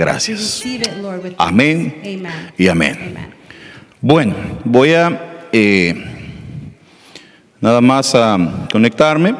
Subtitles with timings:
[0.00, 0.64] Gracias.
[1.36, 1.94] Amén
[2.56, 2.96] y amén.
[4.00, 5.94] Bueno, voy a eh,
[7.60, 9.34] nada más a conectarme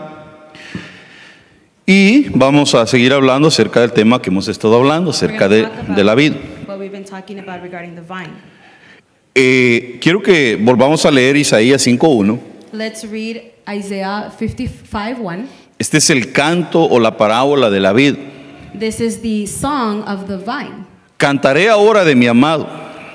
[1.87, 6.05] y vamos a seguir hablando acerca del tema que hemos estado hablando, acerca de, de
[6.05, 6.37] la vida.
[9.35, 12.39] Eh, quiero que volvamos a leer Isaías 5.1.
[12.75, 15.47] Let's read Isaiah 55:1.
[15.79, 18.17] Este es el canto o la parábola de la vid.
[18.79, 20.87] This is the song of the vine.
[21.19, 22.67] Cantaré ahora de mi amado,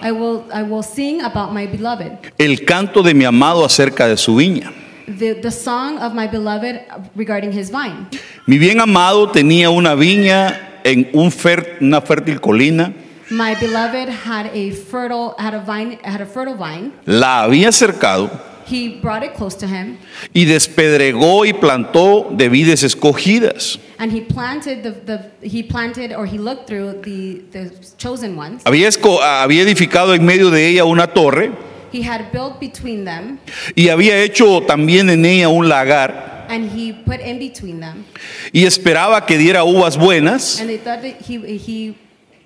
[0.03, 2.11] I will I will sing about my beloved.
[2.37, 4.71] el canto de mi amado acerca de su viña.
[5.07, 6.81] The, the song of my beloved
[7.15, 8.07] regarding his vine.
[8.47, 12.93] Mi bien amado tenía una viña en un fer- una fértil colina,
[13.31, 16.91] My beloved had a fertile had a vine had a fertile vine.
[17.05, 18.29] la había cercado
[18.67, 19.97] He brought it close to him.
[20.33, 23.79] Y despedregó y plantó de vides escogidas.
[23.97, 28.63] and he planted the, the he planted or he looked through the the chosen ones.
[28.65, 28.89] Había,
[29.41, 31.51] había edificado en medio de ella una torre.
[31.91, 33.39] He had built between them.
[33.75, 36.45] Y había hecho también en ella un lagar.
[36.49, 38.05] And he put in between them.
[38.51, 41.95] Y esperaba que diera uvas buenas, and they thought that he he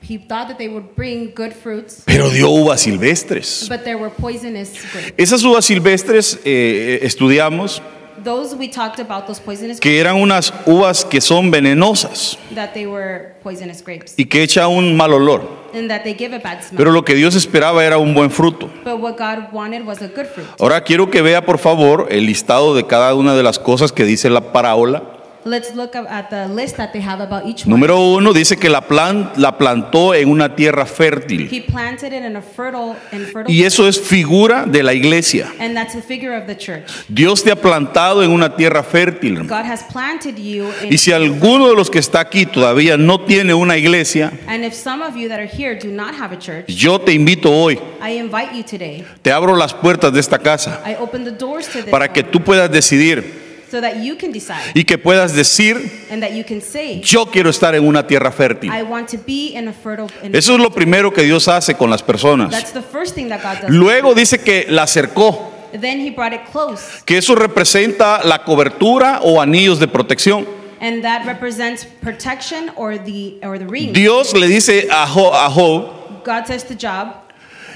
[0.09, 3.67] he thought that they would bring good fruits pero dio uvas silvestres.
[3.69, 5.13] but there were poisonous grapes.
[5.17, 7.81] Esas uvas silvestres eh, estudiamos
[8.21, 12.85] Those we talked about those poisonous que eran unas uvas que son venenosas that they
[12.85, 15.41] were poisonous grapes y que echan un mal olor.
[15.73, 16.77] and that they give a bad smell.
[16.77, 18.69] Pero lo que Dios esperaba era un buen fruto.
[18.83, 20.47] but what God wanted was a good fruit.
[20.59, 24.03] Ahora quiero que vea por favor el listado de cada una de las cosas que
[24.03, 25.18] dice la parábola.
[25.45, 27.69] Let's look at the list that they have about each one.
[27.71, 31.47] Número uno dice que la, plan- la plantó en una tierra fértil.
[31.49, 35.49] He planted it in a fertile and fertile Y eso es figura de la iglesia.
[35.59, 36.83] and that's a figure of the church.
[37.07, 39.47] Dios te ha plantado en una tierra fértil.
[39.47, 43.21] God has planted you in Y si alguno de los que está aquí todavía no
[43.21, 46.37] tiene una iglesia, and if some of you that are here do not have a
[46.39, 49.05] church, yo te invito hoy, I invite you today.
[49.21, 52.23] te abro las puertas de esta casa I open the doors to this para que
[52.23, 53.38] tú puedas decidir
[53.69, 55.77] so that you can decide y que puedas decir,
[56.11, 58.71] and that you can say, yo quiero estar en una tierra fértil.
[58.71, 61.75] I want to be in a fertile in Eso es lo primero que Dios hace
[61.75, 62.51] con las personas.
[62.51, 63.69] That's the first thing that God does.
[63.69, 67.03] Luego dice que la acercó, Then he brought it close.
[67.05, 70.47] que eso representa la cobertura o anillos de protección.
[70.81, 73.91] And that represents protection or the or the ring.
[73.93, 77.15] Dios le dice a Jo- a Job, God says to Job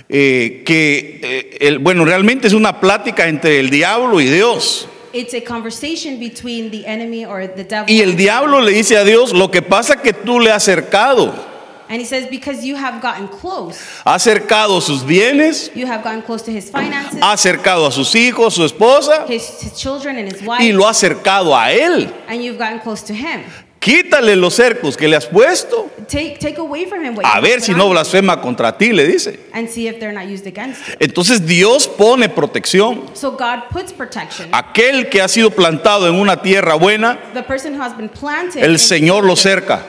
[0.10, 4.88] eh, que, eh, el- bueno, realmente es una plática entre el diablo y Dios.
[5.14, 7.94] It's a conversation between the enemy or the devil.
[7.94, 11.34] Y el diablo le dice a Dios, lo que pasa que tú le has acercado,
[11.90, 16.22] And he says, because you have gotten close, has acercado sus bienes, you have gotten
[16.24, 20.32] close to his finances, ha acercado a sus hijos, su esposa, his, his children, and
[20.32, 22.12] his y wife, lo ha acercado a él.
[22.28, 23.44] and you've gotten close to him.
[23.84, 27.60] Quítale los cercos que le has puesto, Take, take away from him what a ver
[27.60, 29.38] si no blasfema contra ti, le dice.
[29.52, 30.46] and see if they're not used.
[31.00, 33.10] Entonces Dios pone protección.
[33.14, 34.48] So God puts protection.
[34.54, 38.64] Aquel que ha sido plantado en una tierra buena, The person who has been planted,
[38.64, 39.82] el Señor lo cerca.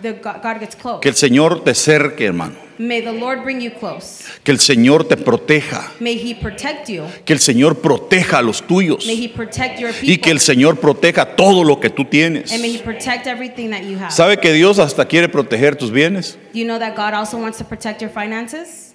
[0.00, 1.00] the God, God gets close.
[1.02, 2.63] Que el Señor te cerque, hermano.
[2.78, 4.24] May the Lord bring you close.
[4.42, 5.92] Que el Señor te proteja.
[6.00, 7.04] May He protect you.
[7.24, 9.06] Que el Señor proteja a los tuyos.
[9.06, 10.12] May He protect your people.
[10.12, 12.50] Y que el Señor proteja todo lo que tú tienes.
[12.52, 14.10] and may He protect everything that you have.
[14.10, 16.36] ¿Sabe que Dios hasta quiere proteger tus bienes?
[16.52, 18.93] Do you know that God also wants to protect your finances?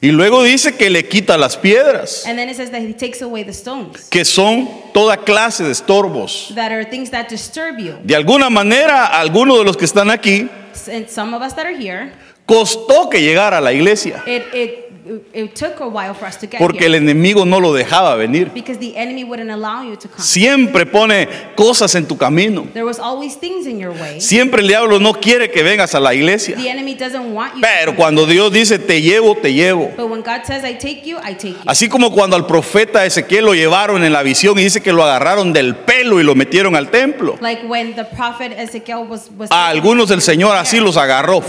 [0.00, 3.20] Y luego dice que le quita las piedras, And then it says that He takes
[3.20, 6.54] away the stones que son toda clase de estorbos.
[6.54, 7.94] that are things that disturb you.
[8.04, 10.48] De alguna manera, algunos de los que están aquí,
[10.92, 12.12] And some of us that are here,
[12.46, 14.87] costó que llegara a la iglesia, it, it,
[15.32, 18.16] it took a while for us to get porque here el enemigo no lo dejaba
[18.16, 18.50] venir.
[18.54, 20.22] because the enemy wouldn't allow you to come.
[20.22, 22.66] Siempre pone cosas en tu camino.
[22.72, 24.20] There was always things in your way.
[24.20, 26.56] Siempre el diablo no quiere que vengas a la iglesia.
[26.56, 27.60] The enemy doesn't want you.
[27.60, 29.92] Pero to cuando Dios dice te llevo, te llevo.
[29.96, 31.62] But when God says, I take you, I take you.
[31.66, 35.02] Así como cuando al profeta Ezequiel lo llevaron en la visión y dice que lo
[35.04, 37.36] agarraron del pelo y lo metieron al templo.
[37.40, 41.42] Like when the prophet Ezekiel was, was A algunos el Señor así los agarró.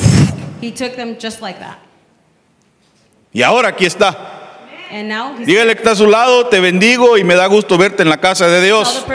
[0.62, 1.78] he took them just like that.
[3.32, 4.40] Y ahora aquí está.
[5.46, 8.18] Dígale que está a su lado, te bendigo y me da gusto verte en la
[8.18, 9.06] casa de Dios.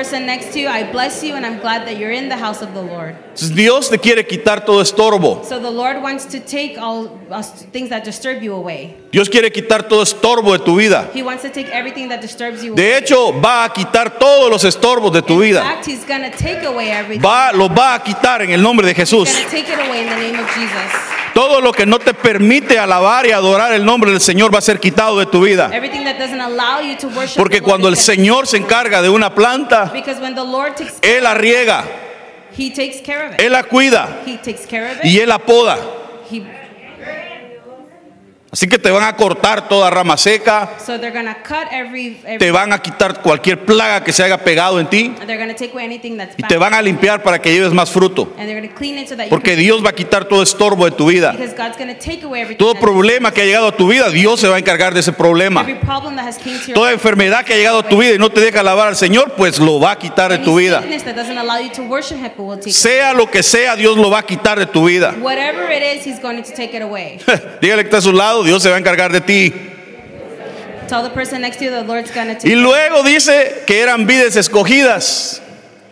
[3.32, 5.42] Entonces, Dios te quiere quitar todo estorbo.
[9.10, 11.10] Dios quiere quitar todo estorbo de tu vida.
[11.12, 14.62] He wants to take everything that disturbs you De hecho, va a quitar todos los
[14.62, 15.62] estorbos de tu In vida.
[15.64, 17.20] fact, he's going to take away everything.
[17.20, 19.28] Va, los va a quitar en el nombre de Jesús.
[21.34, 24.62] Todo lo que no te permite alabar y adorar el nombre del Señor va a
[24.62, 25.70] ser quitado de tu vida.
[27.36, 29.92] Porque cuando el Señor se encarga de una planta,
[31.02, 31.84] Él la riega.
[33.38, 34.22] Él la cuida
[35.02, 35.76] y Él la poda.
[38.54, 42.72] Así que te van a cortar toda rama seca, so cut every, every te van
[42.72, 45.12] a quitar cualquier plaga que se haya pegado en ti
[46.36, 48.32] y te van a limpiar para que lleves más fruto.
[48.38, 51.06] and they're gonna clean it so Porque Dios va a quitar todo estorbo de tu
[51.06, 51.34] vida.
[52.56, 55.12] Todo problema que ha llegado a tu vida, Dios se va a encargar de ese
[55.12, 55.66] problema.
[56.74, 56.92] Toda life.
[56.92, 59.58] enfermedad que ha llegado a tu vida y no te deja alabar al Señor, pues
[59.58, 60.80] lo va a quitar de tu vida.
[62.68, 65.12] Sea lo que sea, Dios lo va a quitar de tu vida.
[67.60, 69.52] Dígale que está a su lado, Dios se va a encargar de ti.
[70.88, 72.48] Tell the person next to you, the Lord's gonna take.
[72.48, 75.40] Y luego dice que eran vides escogidas.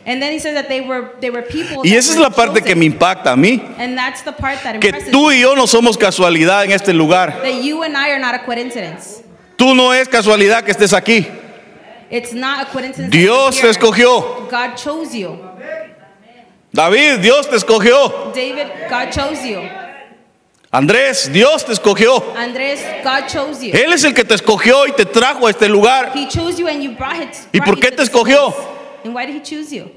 [0.04, 1.82] And then He says that they were they were people.
[1.84, 3.62] Y esa es la parte que me impacta a mí.
[3.78, 7.40] And that's the part that Que tú y yo no somos casualidad en este lugar.
[7.42, 9.22] That you and I are not a coincidence.
[9.56, 11.26] Tú no es casualidad que estés aquí.
[12.10, 13.10] It's not a coincidence.
[13.10, 14.48] Dios te escogió.
[14.50, 15.38] God chose you.
[16.72, 18.32] David, Dios te escogió.
[18.34, 19.60] David, God chose you.
[20.74, 22.34] Andrés, Dios te escogió.
[22.34, 23.76] Andres, God chose you.
[23.76, 26.12] Él es el que te escogió y te trajo a este lugar.
[26.14, 27.28] He chose you and you brought it.
[27.52, 28.54] ¿Y brought por you qué te escogió?
[29.04, 29.90] And why did He choose you?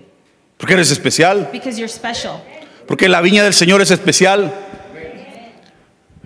[0.58, 1.48] Porque eres especial.
[1.50, 2.42] Because you're special.
[2.86, 4.54] Porque la viña del Señor es especial.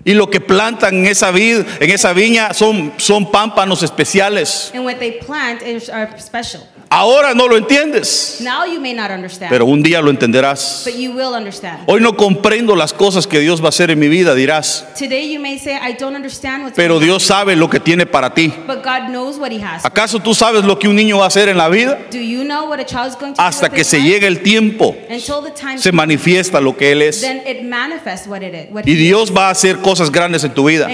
[0.04, 4.70] Y lo que plantan en esa vid, en esa viña son, son pámpanos especiales.
[4.74, 6.62] And what they plant is are special.
[6.92, 10.82] Ahora no lo entiendes, Now you may not understand, pero un día lo entenderás.
[10.84, 11.78] but you will understand.
[11.86, 14.84] Hoy no comprendo las cosas que Dios va a hacer en mi vida, dirás.
[14.98, 18.34] Today you may say, I don't understand what's Pero Dios sabe lo que tiene para
[18.34, 18.52] ti.
[18.66, 19.84] but God knows what He has.
[19.84, 21.96] ¿Acaso tú sabes lo que un niño va a hacer en la vida?
[22.10, 24.08] Do you know what a child is going to Hasta que se life?
[24.10, 27.20] llegue el tiempo, Until the time se manifiesta lo que Él es.
[27.20, 28.66] then it manifests what it is.
[28.72, 30.88] What Y Dios va a hacer cosas grandes en tu vida.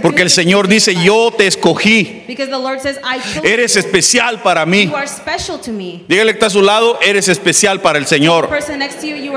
[0.00, 2.24] Porque el Señor dice, yo te escogí.
[2.82, 2.98] Says,
[3.42, 4.90] Eres especial para mí.
[6.08, 8.48] Dígale que está a su lado, eres especial para el Señor.
[9.02, 9.32] you, you.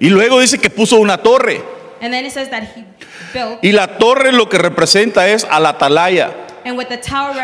[0.00, 1.62] Y luego dice que puso una torre.
[2.00, 2.84] And then it says that He
[3.32, 6.32] built, Y la torre lo que representa es a la atalaya.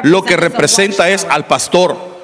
[0.03, 2.18] Lo que representa es al pastor,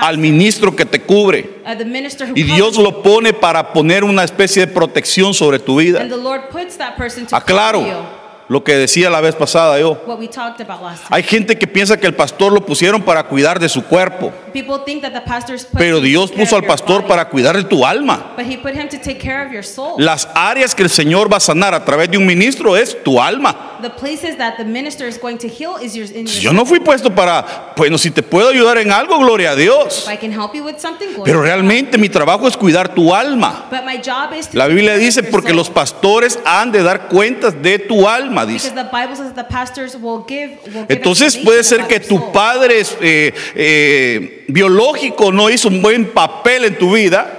[0.00, 1.62] al ministro que te cubre.
[1.78, 5.76] the minister who Y Dios lo pone para poner una especie de protección sobre tu
[5.76, 6.00] vida.
[6.00, 8.21] And the Lord puts that person to Aclaro.
[8.48, 9.98] Lo que decía la vez pasada yo.
[10.06, 11.16] What we talked about last time.
[11.16, 14.80] Hay gente que piensa que el pastor lo pusieron para cuidar de su cuerpo, People
[14.84, 18.32] think that the pastor's put pero Dios puso al pastor para cuidar de tu alma.
[18.36, 19.94] But he put him to take care of your soul.
[19.98, 23.20] Las áreas que el Señor va a sanar a través de un ministro es tu
[23.20, 23.72] alma.
[23.82, 26.64] the places that the minister is going to heal is your, in your Yo no
[26.64, 30.06] fui puesto para, bueno, si te puedo ayudar en algo, gloria a Dios.
[30.06, 33.14] If I can help you with something, glory Pero realmente mi trabajo es cuidar tu
[33.14, 33.66] alma.
[33.70, 37.60] But my job is to La Biblia dice, porque los pastores han de dar cuentas
[37.60, 38.74] de tu alma, Because dice.
[38.74, 40.58] the Bible says that the pastors will give.
[40.74, 46.10] Will give Entonces puede ser que tu padre eh, eh, biológico no hizo un buen
[46.10, 47.36] papel en tu vida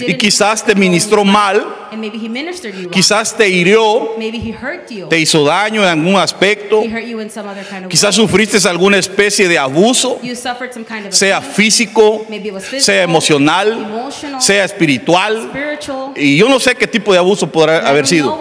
[0.00, 1.64] y quizás te ministró mal,
[2.92, 4.16] quizás te hirió,
[5.08, 6.82] te hizo daño en algún aspecto,
[7.88, 10.20] quizás sufriste alguna especie de abuso,
[11.10, 12.26] sea físico,
[12.78, 15.50] sea emocional, sea espiritual.
[15.50, 16.12] spiritual.
[16.16, 18.40] Y yo no sé qué tipo de abuso podrá haber sido.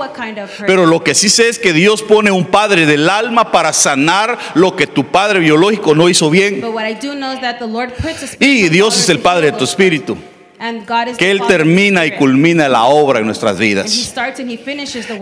[0.66, 4.38] Pero lo que sí sé es que Dios pone un padre del alma para sanar
[4.54, 6.62] lo que tu padre biológico no hizo bien.
[8.40, 10.18] Y Dios es el padre de tu espíritu.
[10.58, 14.14] And God is Que Él termina y culmina la obra en nuestras vidas.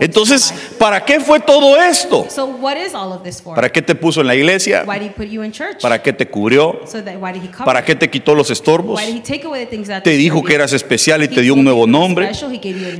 [0.00, 2.26] Entonces, ¿para qué fue todo esto?
[2.30, 3.54] So what is all of this for?
[3.54, 4.84] ¿Para qué te puso en la iglesia?
[4.86, 5.80] Why did he put you in church?
[5.80, 6.80] ¿Para qué te cubrió?
[6.86, 7.64] so that why did he cover?
[7.64, 9.00] ¿Para qué te quitó los estorbos?
[9.00, 11.28] Why did he take away the things that Te dijo que eras especial y He
[11.28, 12.30] te dio un nuevo nombre.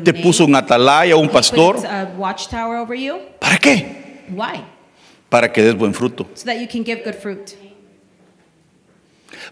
[0.02, 1.76] Te puso un atalaya, un pastor.
[3.38, 4.24] ¿Para qué?
[4.30, 4.64] Why?
[5.28, 6.26] Para que des buen fruto.
[6.34, 7.54] So that you can give good fruit.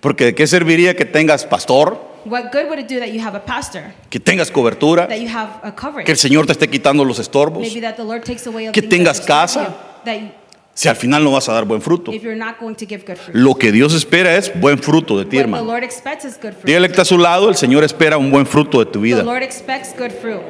[0.01, 2.11] Porque ¿de qué serviría que tengas pastor?
[2.25, 3.83] What good would it do that you have a pastor?
[4.09, 5.09] Que tengas cobertura.
[5.09, 6.05] That you have a covering?
[6.07, 7.61] Que el Señor te esté quitando los estorbos.
[7.61, 9.65] Maybe that the Lord takes away all Que things that tengas casa.
[9.65, 10.33] you, That you-
[10.75, 12.13] Si al final no vas a dar buen fruto.
[12.15, 13.35] if you're not going to give good fruit.
[13.37, 15.65] Lo que Dios espera es buen fruto de ti, What the hermano.
[15.65, 16.65] Lord expects is good fruit.
[16.65, 18.99] Dígale que está a su lado, el Señor espera un buen fruto de tu The
[19.01, 19.23] vida.
[19.23, 20.41] Lord expects good fruit.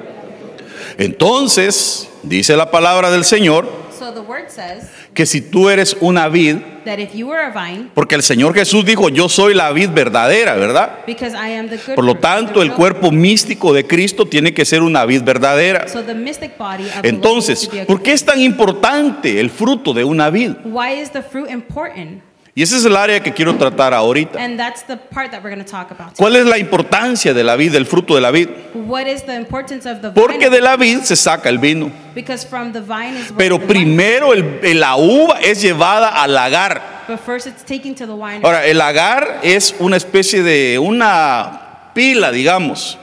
[0.98, 3.68] Entonces, dice la palabra del Señor,
[4.02, 7.50] So the word says que si tú eres una vid, that if you were a
[7.50, 11.04] vine, porque el Señor Jesús dijo, yo soy la vid verdadera, ¿verdad?
[11.06, 14.52] because I am the good Por lo tanto, the el cuerpo místico de Cristo tiene
[14.52, 15.86] que ser una vid verdadera.
[15.86, 19.38] So the mystic body of the Lord Entonces, be a ¿por qué es tan importante
[19.38, 20.54] el fruto de una vid?
[20.64, 22.24] Why is the fruit important?
[22.54, 24.38] Y ese es el área que quiero tratar ahorita.
[24.38, 26.14] And that's the part that we're going to talk about.
[26.18, 28.48] ¿Cuál es la importancia de la vid, del fruto de la vid?
[28.74, 30.50] What is the importance of the Porque vine?
[30.50, 31.90] de la vid se saca el vino.
[32.14, 37.04] Because from the vine is Pero the primero el- la uva es llevada al lagar.
[37.08, 38.12] But first, it's taking to the.
[38.12, 42.98] Ahora, el lagar es una especie de una pila, digamos.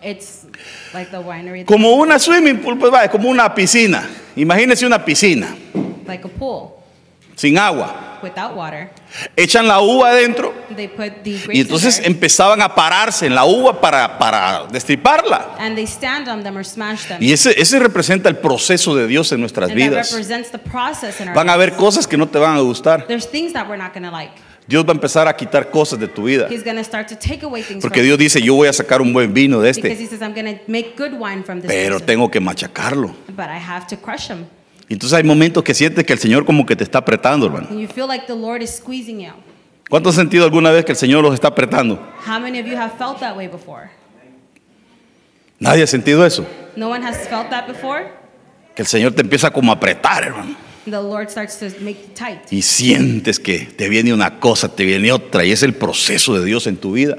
[0.00, 0.46] It's
[0.94, 4.08] like the winery, Como una swimming pool, pues vaya, como una piscina.
[4.36, 5.56] Imagínense una piscina
[6.06, 6.70] like a pool
[7.36, 8.12] sin agua.
[8.22, 8.88] without water.
[9.36, 13.44] Echan la uva adentro They put the grapes y entonces empezaban a pararse en la
[13.44, 15.56] uva para, para destriparla.
[15.58, 17.18] and they stand on them or smash them.
[17.20, 20.16] Y ese, ese representa el proceso de Dios en nuestras and vidas.
[21.34, 23.06] Van a haber cosas que no te van a gustar.
[24.64, 26.48] Dios va a empezar a quitar cosas de tu vida.
[27.80, 30.20] Porque Dios dice, yo voy a sacar un buen vino de este, says,
[31.66, 33.14] pero tengo que machacarlo.
[34.92, 37.66] Y entonces hay momentos que sientes que el Señor como que te está apretando, hermano.
[37.70, 39.32] And you feel like the Lord is squeezing you.
[39.88, 41.94] ¿Cuántos han sentido alguna vez que el Señor los está apretando?
[42.26, 43.88] How many of you have felt that way before?
[45.58, 46.44] Nadie ha sentido eso.
[46.76, 48.04] No one has felt that before?
[48.74, 50.56] Que el Señor te empieza como a apretar, hermano.
[50.84, 52.52] The Lord starts to make tight.
[52.52, 55.42] Y sientes que te viene una cosa, te viene otra.
[55.42, 57.16] Y es el proceso de Dios en tu vida.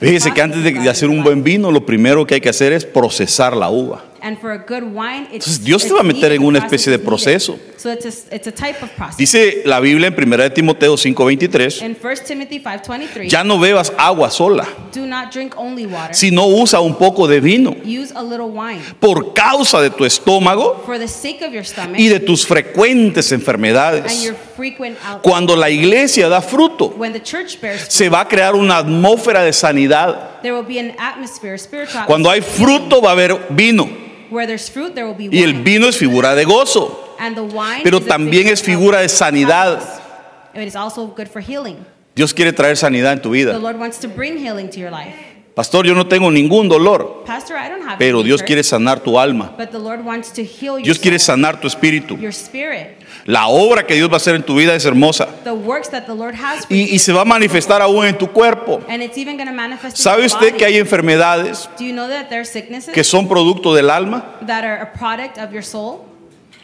[0.00, 2.72] Fíjese que antes de, de hacer un buen vino, lo primero que hay que hacer
[2.72, 4.06] es procesar la uva.
[4.22, 6.90] And for a good wine, it's, Entonces, Dios te va a meter en una especie
[6.92, 7.58] de proceso.
[7.78, 9.16] So it's a, it's a type of process.
[9.16, 13.90] Dice la Biblia en 1 de Timoteo 5:23, In 1 Timothy 5.23, ya no bebas
[13.96, 16.14] agua sola, do not drink only water.
[16.14, 18.80] sino usa un poco de vino Use a little wine.
[19.00, 23.32] por causa de tu estómago For the sake of your stomach y de tus frecuentes
[23.32, 24.22] and enfermedades.
[24.22, 25.22] your frequent out.
[25.22, 28.76] Cuando la iglesia da fruto, When the church bears fruit, se va a crear una
[28.76, 30.42] atmósfera de sanidad.
[30.42, 34.46] there will be an atmosphere, a spiritual Cuando hay fruto va a haber vino Where
[34.46, 35.64] there's fruit, there will be y el wine.
[35.64, 38.66] vino es figura de gozo, And the wine pero is a también figure es of
[38.66, 39.78] figura de sanidad.
[39.80, 40.00] happiness.
[40.54, 41.84] It is also good for healing.
[42.14, 43.58] Dios quiere traer sanidad en tu The vida.
[43.58, 45.14] Lord wants to bring healing to your life.
[45.54, 49.18] Pastor, yo no tengo ningún dolor, Pastor, I don't have pero Dios quiere sanar tu
[49.18, 49.52] alma.
[49.58, 52.16] But the Lord wants to heal your Dios quiere sanar tu espíritu.
[52.18, 52.96] your spirit.
[53.26, 56.04] La obra que Dios va a hacer en tu vida es hermosa The works that
[56.06, 58.80] the Lord has for y, y se va a manifestar aún en tu cuerpo.
[58.88, 61.68] And it's even going to manifest in ¿Sabe usted que hay enfermedades
[62.94, 64.38] que son producto del alma?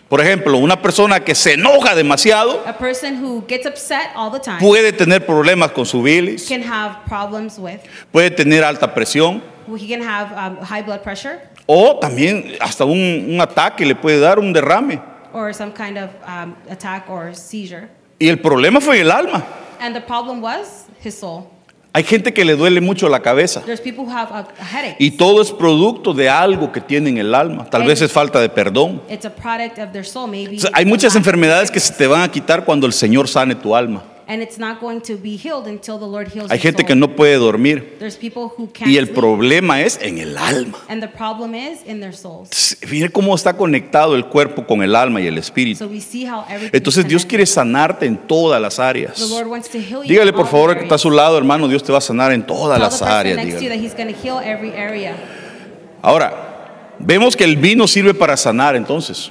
[0.08, 4.38] Por ejemplo, una persona que se enoja demasiado A person who gets upset all the
[4.38, 7.80] time puede tener problemas con su bilis, can have problems with,
[8.12, 9.42] puede tener alta presión
[9.76, 14.20] he can have um, high blood pressure o también hasta un, un ataque le puede
[14.20, 15.00] dar un derrame.
[15.36, 17.88] or some kind of um, attack or seizure.
[18.18, 19.44] Y el problema fue el alma.
[19.80, 21.50] And the problem was his soul.
[21.96, 23.62] Hay gente que le duele mucho la cabeza
[24.98, 27.64] y todo es producto de algo que tienen en el alma.
[27.70, 29.00] Tal vez es falta de perdón.
[29.08, 30.56] It's a product of their soul, maybe.
[30.56, 33.54] O sea, hay muchas enfermedades que se te van a quitar cuando el Señor sane
[33.54, 34.02] tu alma.
[34.28, 36.86] And it's not going to be healed until the Lord heals Hay your gente soul.
[36.88, 40.36] que no puede dormir There's people who can't y el sleep, problema es en el
[40.36, 40.78] alma.
[40.88, 42.50] and the problem is in their souls.
[42.80, 45.78] Fíjate cómo está conectado el cuerpo con el alma y el espíritu.
[45.78, 49.14] So we see how everything Entonces Dios quiere sanarte en todas las áreas.
[49.14, 51.00] The Lord wants to heal you Dígale in por all favor que está a areas.
[51.02, 53.36] su lado, hermano, Dios te va a sanar en todas Tell las person áreas.
[53.36, 53.76] next to you dígale.
[53.76, 55.14] that He's going to heal every area.
[56.02, 56.45] Ahora,
[56.98, 59.30] vemos que el vino sirve para sanar entonces.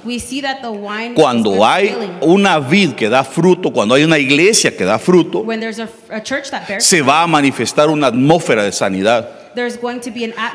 [1.14, 5.44] Cuando hay una vid que da fruto, cuando hay una iglesia que da fruto,
[6.78, 9.30] se va a manifestar una atmósfera de sanidad.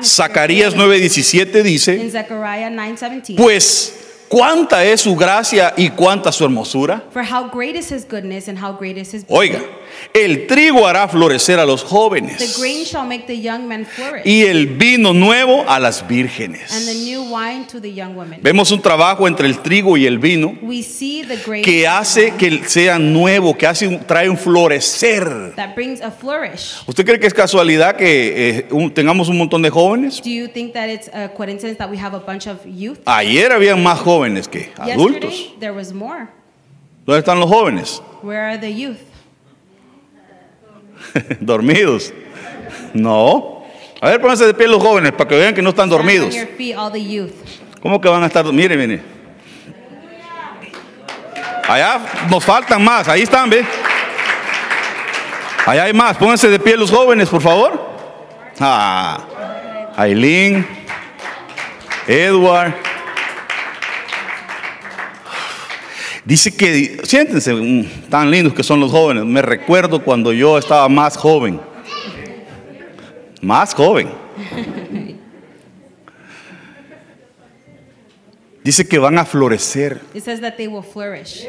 [0.03, 1.01] Zacarías healing.
[1.01, 3.36] 9:17 dice, In Zechariah 9:17.
[3.36, 7.03] pues cuánta es su gracia y cuánta su hermosura.
[7.12, 9.60] For how great is His goodness and how great is His Oiga,
[10.13, 14.24] el trigo hará florecer a los The jóvenes grain shall make the young men flourish,
[14.25, 16.96] y el vino nuevo a las and the vírgenes.
[17.05, 18.39] new wine to the young women.
[18.41, 22.34] Vemos un trabajo entre el trigo y el vino We see the grain que hace
[22.38, 25.53] que sea nuevo, que hace un- trae un florecer.
[25.55, 26.81] that brings a flourish.
[26.88, 30.22] ¿Usted cree que es casualidad que eh, un- tengamos un montón de jóvenes?
[30.22, 33.00] Do you think that it's a coincidence that we have a bunch of youth?
[33.05, 35.31] Ayer habían más jóvenes que adultos.
[35.34, 36.27] Yesterday there was more.
[37.05, 38.01] ¿Dónde están los jóvenes?
[38.22, 38.98] Where are the youth?
[41.39, 42.13] Dormidos.
[42.93, 43.63] No.
[44.01, 46.36] A ver, pónganse de pie los jóvenes para que vean que no están dormidos.
[47.81, 48.46] ¿Cómo que van a estar?
[48.46, 49.03] Miren, miren.
[51.67, 53.08] Allá nos faltan más.
[53.08, 53.63] Ahí están, ¿ve?
[55.65, 56.17] Allá hay más.
[56.17, 57.91] Pónganse de pie los jóvenes, por favor.
[58.60, 59.20] Ah,
[59.96, 60.67] Aileen,
[62.08, 62.90] Edward.
[66.23, 69.25] Dice que, siéntense, mm, tan lindos que son los jóvenes.
[69.25, 71.59] Me recuerdo cuando yo estaba más joven.
[73.41, 74.09] Más joven.
[78.63, 81.47] Dice que van a florecer, It says that they will flourish.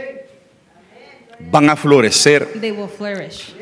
[1.51, 2.49] van a florecer.
[2.61, 3.55] They will flourish.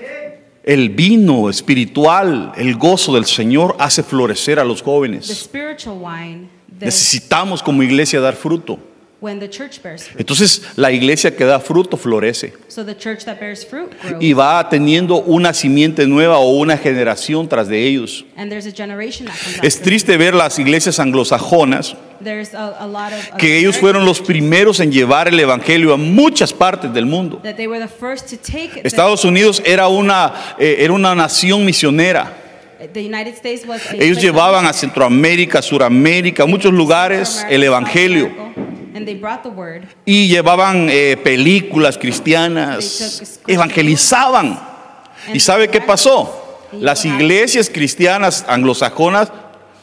[0.62, 5.26] El vino espiritual, el gozo del Señor hace florecer a los The jóvenes.
[5.26, 6.48] spiritual wine,
[6.78, 8.78] the, Necesitamos como iglesia dar fruto.
[9.20, 10.18] When the church bears fruit.
[10.20, 14.22] Entonces la iglesia que da fruto florece So the church that bears fruit grows.
[14.22, 18.24] y va teniendo una simiente nueva o una generación tras de ellos.
[18.36, 22.86] and there's a generation that comes Es triste ver las iglesias anglosajonas There's a, a
[22.86, 27.06] lot of, que ellos fueron los primeros en llevar el evangelio a muchas partes del
[27.06, 27.40] mundo.
[27.42, 31.14] that they were the first to take the- Estados Unidos era una, eh, era una
[31.14, 32.32] nación misionera.
[32.94, 34.72] the United States was a Ellos llevaban a.
[34.72, 38.30] Centroamérica, Suramérica, muchos lugares el evangelio.
[38.94, 39.88] And they brought the word.
[40.04, 44.58] Y llevaban eh, películas cristianas, evangelizaban.
[45.32, 46.58] ¿Y sabe qué pasó?
[46.72, 49.30] Las iglesias cristianas anglosajonas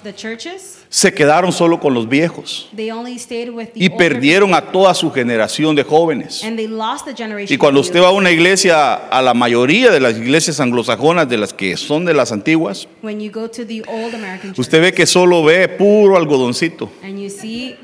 [0.04, 4.54] The churches, se quedaron solo con los viejos they only stayed with the y perdieron
[4.54, 6.44] a toda su generación de jóvenes.
[6.44, 7.54] and they lost the generation.
[7.54, 11.38] Y cuando usted va a una iglesia, a la mayoría de las iglesias anglosajonas, de
[11.38, 14.14] las que son de las antiguas, when you go to the old
[14.56, 16.90] usted ve que solo ve puro algodoncito.
[17.04, 17.76] and you see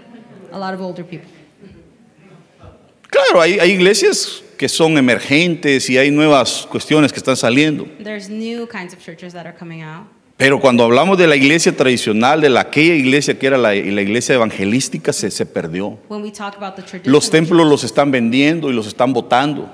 [0.53, 1.27] a lot of older people.
[3.09, 7.85] Claro, hay, hay iglesias que son emergentes y hay nuevas cuestiones que están saliendo.
[8.03, 10.07] There's new kinds of churches that are coming out.
[10.37, 14.01] Pero cuando hablamos de la iglesia tradicional, de la, aquella iglesia que era la, la
[14.01, 15.99] iglesia evangelística, se, se perdió.
[16.09, 19.69] When we talk about the traditional Los templos los están vendiendo y los están botando.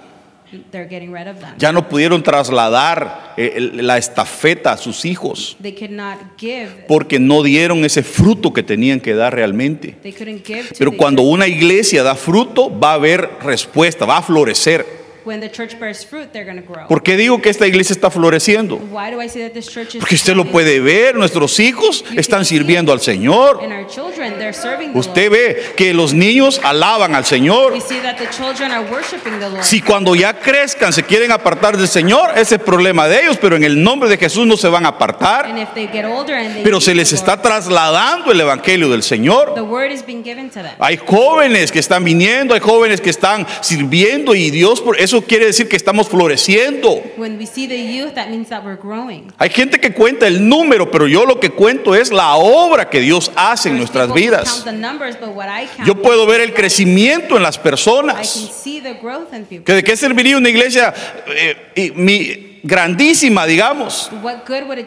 [0.72, 1.56] They're getting rid of them.
[1.58, 6.70] Ya no pudieron trasladar eh, la estafeta a sus hijos They could not give.
[6.88, 9.96] porque no dieron ese fruto que tenían que dar realmente.
[10.01, 11.34] They couldn't give to Pero the cuando church.
[11.34, 14.99] una iglesia da fruto, va a haber respuesta, va a florecer.
[15.29, 16.88] When the church bears fruit, they're going to grow.
[16.88, 18.77] ¿Por qué digo que esta iglesia está floreciendo?
[18.91, 22.03] Why do I say that this church is Porque usted lo puede ver, nuestros hijos
[22.15, 23.59] están sirviendo al Señor.
[23.63, 25.39] And our children, they're serving the Usted Lord.
[25.39, 27.74] ve que los niños alaban al Señor.
[27.74, 29.63] We see that the children are worshiping the Lord.
[29.63, 33.55] Si cuando ya crezcan se quieren apartar del Señor, ese es problema de ellos, pero
[33.55, 35.45] en el nombre de Jesús no se van a apartar.
[35.45, 38.89] and if they get older and they Pero se les the está trasladando el Evangelio
[38.89, 39.54] del Señor.
[39.62, 40.71] word is being given to them.
[40.80, 45.45] Hay jóvenes que están viniendo, hay jóvenes que están sirviendo y Dios, por eso quiere
[45.47, 47.01] decir que estamos floreciendo.
[47.17, 49.32] When we see the youth, that means that we're growing.
[49.38, 52.99] Hay gente que cuenta el número, pero yo lo que cuento es la obra que
[53.01, 54.49] Dios hace en nuestras vidas.
[54.49, 57.58] count the numbers, but what I count Yo puedo ver el crecimiento en las I
[57.60, 58.29] can personas.
[58.29, 59.63] see the growth in people.
[59.65, 60.93] ¿Que ¿De qué serviría una iglesia
[61.27, 64.10] eh, y- mi- grandísima, digamos,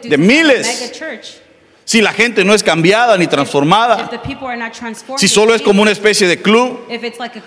[0.03, 0.91] De miles.
[1.85, 4.09] Si la gente no es cambiada ni transformada?
[5.17, 6.79] Si solo es como una especie de club.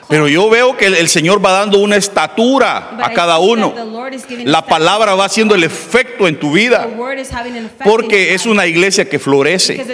[0.08, 3.74] Pero yo veo que el, Señor va dando una estatura a cada uno.
[4.44, 6.88] La palabra va haciendo el efecto en tu vida
[7.84, 9.84] porque es una iglesia que florece.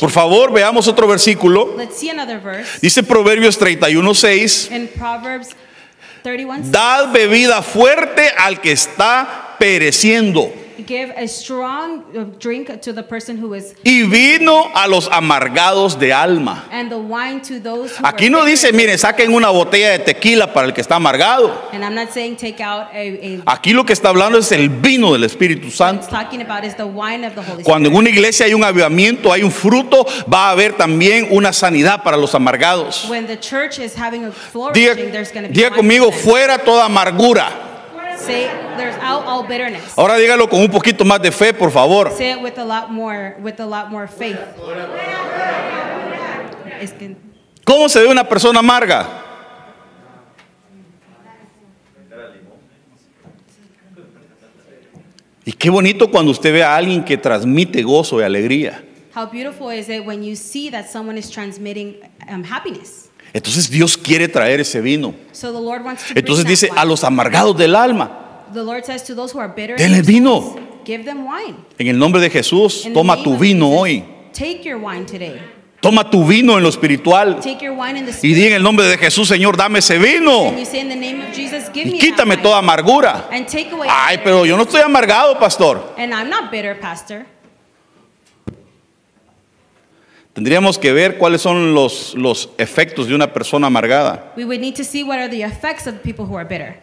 [0.00, 1.76] Por favor, veamos otro versículo.
[2.80, 5.48] Dice Proverbios 31:6, in Proverbs
[6.22, 6.70] 31.
[6.70, 10.52] dad bebida fuerte al que está pereciendo
[10.84, 15.98] Give a strong uh, drink to the person who is, y vino a los amargados
[15.98, 16.64] de alma.
[16.70, 20.52] and the wine to those who Aquí no dice, mire, saquen una botella de tequila
[20.52, 21.52] para el que está amargado.
[21.72, 24.68] And I'm not saying take out a, a Aquí lo que está hablando es el
[24.68, 26.08] vino del Espíritu Santo.
[27.62, 31.52] Cuando en una iglesia hay un avivamiento, hay un fruto, va a haber también una
[31.52, 33.08] sanidad para los amargados.
[33.08, 34.32] When the church is having a
[34.72, 34.94] Diga,
[35.50, 37.66] diga conmigo, fuera toda amargura.
[38.16, 39.96] Say there's out all bitterness.
[39.96, 42.10] Ahora dígalo con un poquito más de fe, por favor.
[42.16, 44.38] Say it with a lot more with a lot more faith.
[46.80, 47.16] Es que-
[47.64, 49.22] ¿Cómo se ve una persona amarga?
[55.44, 58.82] Y qué bonito cuando usted ve a alguien que transmite gozo y alegría.
[59.14, 61.96] how beautiful is it when you see that someone is transmitting
[62.28, 63.05] um, happiness?
[63.36, 65.14] Entonces Dios quiere traer ese vino.
[65.32, 68.46] So the Lord wants to bring Entonces dice a los amargados del alma,
[69.76, 70.40] Denle vino.
[70.40, 71.56] souls, give them wine.
[71.76, 74.04] en el nombre de Jesús, toma tu vino Jesus, hoy.
[74.32, 75.38] Take your wine today.
[75.82, 77.38] Toma tu vino en lo espiritual.
[77.42, 79.98] Take your wine in the Y di en el nombre de Jesús, Señor, dame ese
[79.98, 80.48] vino.
[80.48, 83.28] And you say in the name of Jesus, give Y me quítame toda amargura.
[83.30, 85.94] And take away Ay, pero yo no estoy amargado, pastor.
[85.98, 87.26] And I'm not bitter, pastor.
[90.36, 94.34] Tendríamos que ver cuáles son los, los efectos de una persona amargada.
[94.36, 96.78] We would need to see what are the effects of people who are bitter.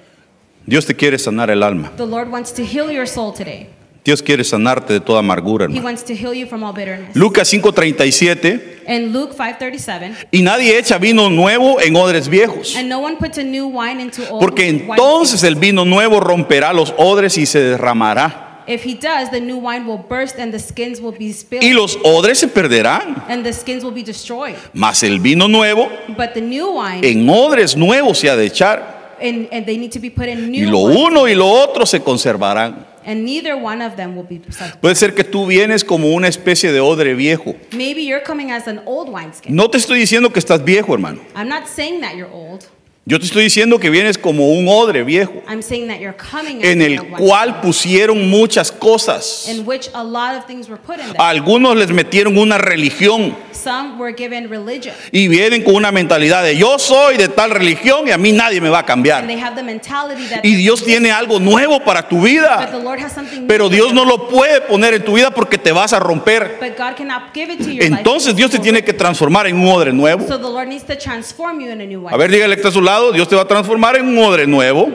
[0.65, 1.91] Dios te quiere sanar el alma.
[1.95, 3.69] The Lord wants to heal your soul today.
[4.03, 7.15] Dios quiere sanarte de toda amargura, He wants to heal you from all bitterness.
[7.15, 8.81] Lucas 5:37.
[8.87, 12.75] In Luke 5:37, Y nadie echa vino nuevo en odres viejos.
[12.75, 16.19] and no one puts a new wine into old Porque wine entonces el vino nuevo
[16.19, 18.52] romperá los odres y se derramará.
[18.67, 21.73] If he does, the new wine will burst and the skins will be spilled Y
[21.73, 23.23] los odres se perderán.
[23.29, 24.55] and the skins will be destroyed.
[24.73, 29.15] Mas el vino nuevo But the new wine, en odres nuevos se ha de echar.
[29.21, 31.47] and, and they need to be put in Y new lo wine, uno y lo
[31.47, 32.87] otro se conservarán.
[33.05, 34.39] And neither one of them will be.
[34.79, 37.53] Puede ser que tú vienes como una especie de odre viejo.
[37.73, 39.53] Maybe you're coming as an old wineskin.
[39.53, 41.19] No te estoy diciendo que estás viejo, hermano.
[41.35, 42.65] I'm not saying that you're old.
[43.05, 46.59] Yo te estoy diciendo que vienes como un odre viejo, I'm saying that you're coming
[46.59, 49.45] as en el cual pusieron muchas cosas.
[49.49, 51.15] in which a lot of things were put in there.
[51.19, 54.95] A algunos les metieron una religión Some were given religion.
[55.11, 58.61] y vienen con una mentalidad de yo soy de tal religión y a mí nadie
[58.61, 59.27] me va a And cambiar.
[59.27, 62.79] they have the mentality that Y Dios tiene algo nuevo para tu but vida, the
[62.81, 65.91] Lord has something pero Dios no lo puede poner en tu vida porque te vas
[65.91, 66.57] a romper.
[66.61, 68.37] But God cannot give it to your Entonces life.
[68.37, 70.25] Dios te tiene que transformar en un odre nuevo.
[70.25, 72.07] So the Lord needs to transform you in a new.
[72.07, 74.17] A ver, dígale que está a su lado, Dios te va a transformar en un
[74.23, 74.91] odre nuevo.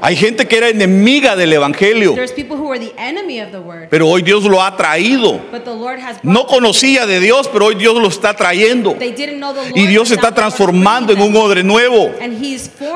[0.00, 2.14] Hay gente que era enemiga del evangelio,
[3.90, 5.40] pero hoy Dios lo ha traído.
[6.22, 8.96] No conocía de Dios, pero hoy Dios lo está trayendo.
[9.74, 12.10] Y Dios se está transformando en un odre nuevo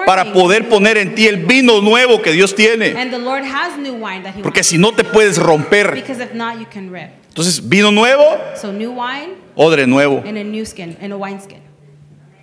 [0.06, 2.94] para poder poner en ti el vino nuevo que Dios tiene.
[4.42, 6.02] Porque si no te puedes romper.
[7.28, 8.24] Entonces, vino nuevo,
[9.54, 10.22] odre nuevo.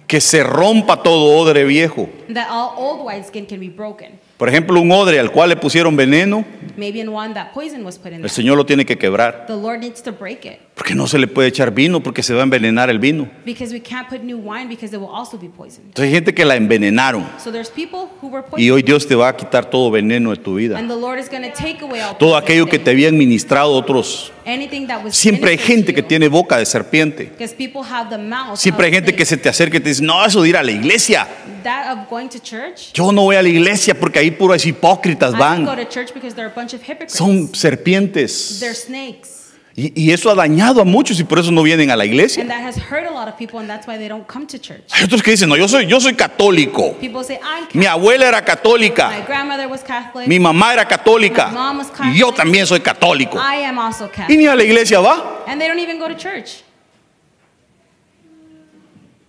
[0.07, 2.07] Que se rompa todo odre viejo.
[2.33, 4.19] That all old wine skin can be broken.
[4.37, 6.45] Por ejemplo, un odre al cual le pusieron veneno,
[6.77, 8.29] Maybe in one that poison was put in el there.
[8.29, 9.47] Señor lo tiene que quebrar.
[9.47, 10.59] The Lord needs to break it.
[10.75, 13.27] Porque no se le puede echar vino porque se va a envenenar el vino.
[13.43, 15.87] Because we can't put new wine because it will also be poisoned.
[15.87, 17.25] Entonces hay gente que la envenenaron.
[17.43, 18.85] So there's people who were Y hoy poisoned.
[18.85, 20.77] Dios te va a quitar todo veneno de tu vida.
[20.77, 23.71] And the Lord is going to take away all Todo aquello que te habían ministrado
[23.71, 24.31] otros.
[24.45, 27.23] Anything that was Siempre hay gente que tiene boca de serpiente.
[27.23, 28.55] Because people have the mouth.
[28.55, 30.61] Siempre hay gente que se te acerca y te dice, no, eso de ir a
[30.61, 31.27] la iglesia.
[31.67, 32.93] That of going to church.
[32.93, 35.77] Yo no voy a la iglesia porque ahí puros hipócritas I don't go van.
[35.77, 37.13] to church because they're a bunch of hypocrites.
[37.17, 38.59] Son serpientes.
[38.61, 39.35] They're snakes.
[39.75, 42.11] Y, y eso ha dañado a muchos y por eso no vienen a la And
[42.13, 42.43] iglesia.
[42.45, 44.81] that has hurt a lot of people and that's why they don't come to church.
[44.91, 46.97] Hay otros que dicen, no, yo soy, yo soy católico.
[46.99, 47.75] People say, I'm Catholic.
[47.75, 49.25] Mi abuela era My católica.
[49.27, 50.27] grandmother was Catholic.
[50.27, 51.49] Mi mamá era católica.
[51.49, 52.35] My mom was Y yo Catholic.
[52.37, 53.37] también soy católico.
[53.37, 54.39] I am also Y Catholic.
[54.39, 55.43] ni a la iglesia va.
[55.45, 56.63] And they don't even go to church.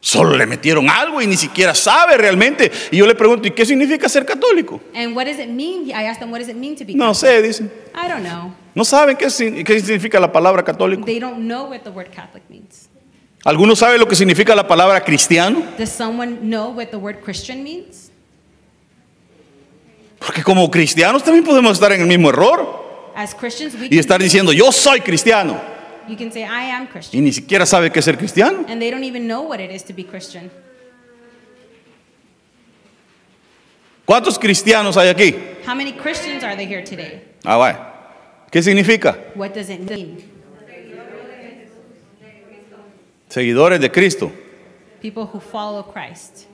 [0.01, 2.71] Solo le metieron algo y ni siquiera sabe realmente.
[2.93, 4.81] Y yo le pregunto, ¿y qué significa ser católico?
[4.95, 5.89] And what does it mean?
[5.89, 7.31] I asked them, what does it mean to be No Catholic?
[7.31, 7.73] sé, dicen.
[7.95, 8.55] I don't know.
[8.75, 11.05] No saben qué, significa la palabra católico.
[11.05, 12.89] They don't know what the word Catholic means.
[13.45, 15.63] ¿Algunos saben lo que significa la palabra cristiano?
[15.77, 18.11] Does someone know what the word Christian means?
[20.19, 24.21] Porque como cristianos también podemos estar en el mismo error As Christians, we y estar
[24.21, 25.61] diciendo, yo soy cristiano.
[26.09, 27.25] You can say, I am Y Christian.
[27.25, 28.65] ni siquiera sabe qué es ser cristiano.
[28.69, 30.51] And they don't even know what it is to be Christian.
[34.07, 35.35] ¿Cuántos cristianos hay aquí?
[35.67, 37.23] How many Christians are there here today?
[37.45, 38.47] Ah.
[38.51, 39.19] ¿Qué significa?
[39.35, 40.23] What does it mean?
[43.29, 44.33] Seguidores de Cristo.
[45.03, 46.47] People who follow Christ.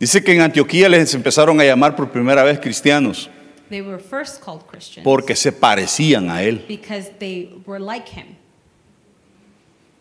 [0.00, 3.28] Dice que en Antioquía les empezaron a llamar por primera vez cristianos
[3.68, 6.64] They were first called Christians porque se parecían a él.
[6.66, 8.36] because they were like him.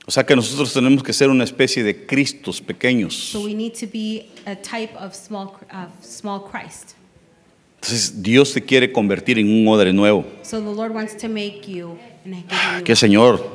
[0.08, 3.14] O sea que nosotros tenemos que ser una especie de Cristos pequeños.
[3.14, 6.96] So we need to be a type of small, of small Christ.
[7.82, 10.26] Entonces Dios te quiere convertir en un odre nuevo.
[10.44, 12.84] So the Lord wants to make you and give you.
[12.86, 13.46] Que Señor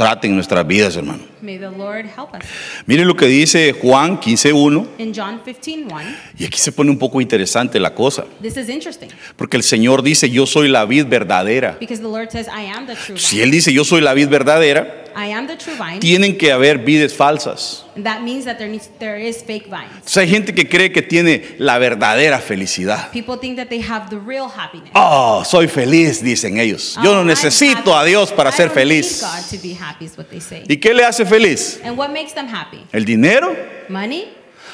[0.00, 1.20] trate en nuestras vidas, hermano.
[1.42, 2.40] May the Lord help us.
[2.86, 4.86] Miren lo que dice Juan 15.1.
[4.96, 8.24] In John 15:1, Y aquí se pone un poco interesante la cosa.
[8.40, 11.76] this is interesting Porque el Señor dice, yo soy la vid verdadera.
[11.78, 13.42] because the Lord says, I am the true Si.
[13.42, 16.00] Él dice, yo soy la vid verdadera, I am the true vine.
[16.00, 17.84] tienen que haber vides falsas.
[17.96, 19.90] That means that there needs there is fake vines.
[19.94, 23.10] Entonces hay gente que cree que tiene la verdadera felicidad.
[23.12, 24.90] People think that they have the real happiness.
[24.94, 26.96] Oh, soy feliz, dicen ellos.
[27.02, 28.10] Yo Oh, no I'm necesito a happy.
[28.10, 29.20] Dios para I ser don't need feliz.
[29.22, 30.64] God to be happy is what they say.
[30.68, 31.80] ¿Y qué le hace feliz?
[31.84, 32.84] And what makes them happy?
[32.92, 33.54] ¿El dinero?
[33.88, 34.28] Money?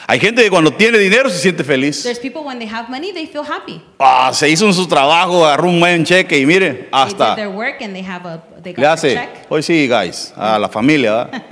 [0.07, 2.03] Hay gente que cuando tiene dinero se siente feliz.
[2.03, 3.81] There's people when they have money, they feel happy.
[3.99, 7.35] Ah, se hizo en su trabajo, agarró un buen cheque y mire, They did hasta
[7.37, 9.47] their work and they have a they le got hace, their check.
[9.51, 11.43] hoy sí, guys, a la familia, ¿verdad?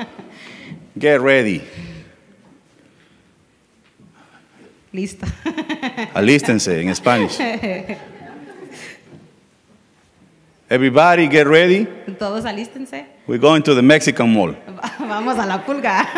[1.00, 1.60] Get ready,
[4.92, 5.26] Listo.
[6.14, 7.36] alístense en Spanish.
[10.74, 11.86] Everybody get ready,
[12.18, 13.06] Todos alístense.
[13.28, 14.56] we're going to the Mexican Mall.
[14.98, 16.04] Vamos a la pulga.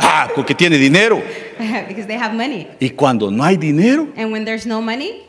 [0.00, 1.22] Ah, porque tiene dinero.
[1.86, 2.66] because they have money.
[2.80, 5.26] Y cuando no hay dinero, And when there's no money,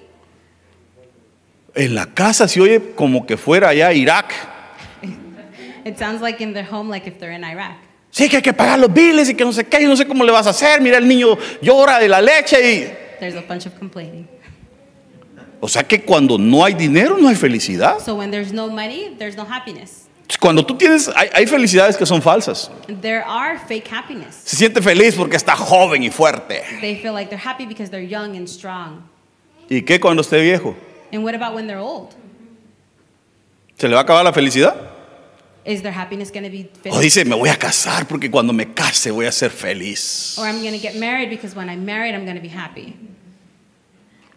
[1.75, 4.33] en la casa se oye como que fuera allá Irak.
[5.83, 7.75] it sounds like in their home like if they're in Iraq.
[8.09, 10.07] Sí, que hay que pagar los biles y que no sé qué, y no sé
[10.07, 10.79] cómo le vas a hacer.
[10.79, 12.93] Mira, el niño llora de la leche y...
[13.19, 14.25] There's a bunch of complaining.
[15.61, 17.99] O sea que cuando no hay dinero no hay felicidad.
[17.99, 20.07] So when there's no money, there's no happiness.
[20.39, 22.69] Cuando tú tienes, hay, hay felicidades que son falsas.
[23.01, 24.35] There are fake happiness.
[24.45, 26.61] Se siente feliz porque está joven y fuerte.
[26.81, 29.03] They feel like they're happy because they're young and strong.
[29.69, 30.75] ¿Y qué cuando esté viejo?
[31.11, 32.13] And what about when they're old?
[33.77, 34.75] ¿Se le va a acabar la felicidad?
[35.65, 38.73] Is their happiness going to be O dice, me voy a casar porque cuando me
[38.73, 40.37] case voy a ser feliz.
[40.37, 42.95] Or I'm going to get married because when I'm married, I'm going to be happy.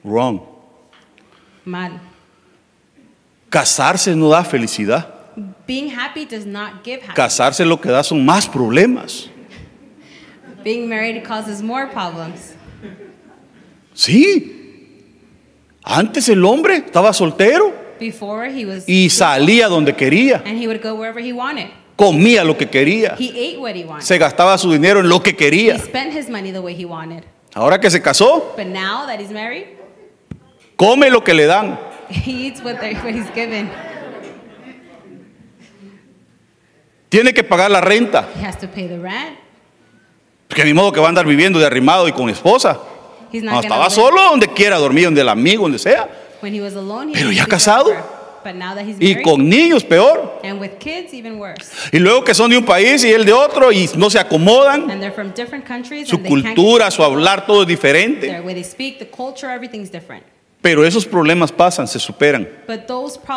[0.04, 0.40] Wrong.
[1.64, 2.00] Mal.
[3.50, 5.08] Casarse no da felicidad.
[5.66, 7.14] Being happy does not give happiness.
[7.16, 9.28] Casarse lo que da son más problemas.
[10.64, 12.54] Being married causes more problems.
[13.94, 14.58] Sí.
[15.84, 20.80] Antes el hombre estaba soltero Before he was, y salía donde quería, and he would
[20.82, 21.68] go wherever he wanted.
[21.96, 24.02] comía lo que quería, He ate what he wanted.
[24.04, 25.78] se gastaba su dinero en lo que He quería.
[25.78, 27.24] spent his money the way he wanted.
[27.54, 29.66] Ahora que se casó, But now that he's married,
[30.82, 31.78] come lo que le dan.
[32.08, 33.70] he eats what, he's given.
[37.08, 39.38] Tiene que pagar la renta, He has to pay the rent.
[40.48, 42.80] porque ni modo que va a andar viviendo de arrimado y con esposa.
[43.30, 46.08] He's No, estaba solo donde quiera, dormir donde el amigo, donde sea.
[46.42, 47.90] When he was alone, he Pero ya casado.
[48.42, 50.40] But now that he's Y con niños peor.
[50.42, 51.70] and with kids, even worse.
[51.92, 54.90] Y luego que son de un país y él de otro y no se acomodan.
[54.90, 56.08] And they're from different countries.
[56.08, 58.26] Su and they can't get cultura, su hablar, todo es diferente.
[58.26, 60.24] Their way they speak, the culture, everything's different.
[60.62, 62.48] Pero esos problemas pasan, se superan.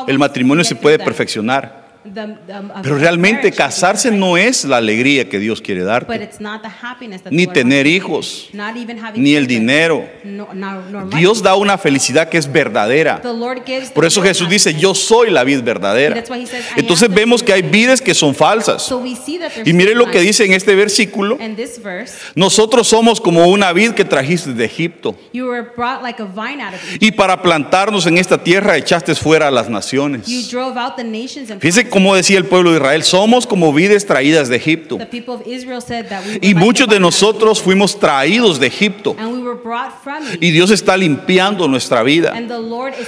[0.07, 1.84] El matrimonio se puede perfeccionar.
[2.05, 6.13] Um, Pero realmente casarse no es la alegría que Dios quiere darte.
[6.23, 8.49] it's not the happiness that Ni tener hijos,
[9.15, 10.07] Ni el dinero.
[11.17, 13.21] Dios da una felicidad que es verdadera.
[13.93, 16.23] Por eso Jesús dice, yo soy la vid verdadera.
[16.75, 18.83] Entonces vemos que hay vides que son falsas.
[18.83, 21.37] So we see that there's Y mire lo que dice en este versículo.
[21.41, 25.17] In this verse, Nosotros somos como una vid que trajiste de Egipto.
[26.99, 30.27] Y para plantarnos en esta tierra echaste fuera a las naciones.
[30.51, 30.75] drove
[31.95, 34.99] cómo decía el pueblo de Israel, somos como vides traídas de Egipto.
[36.41, 39.15] Y muchos de nosotros fuimos traídos de Egipto.
[40.41, 42.37] Y Dios está limpiando nuestra vida.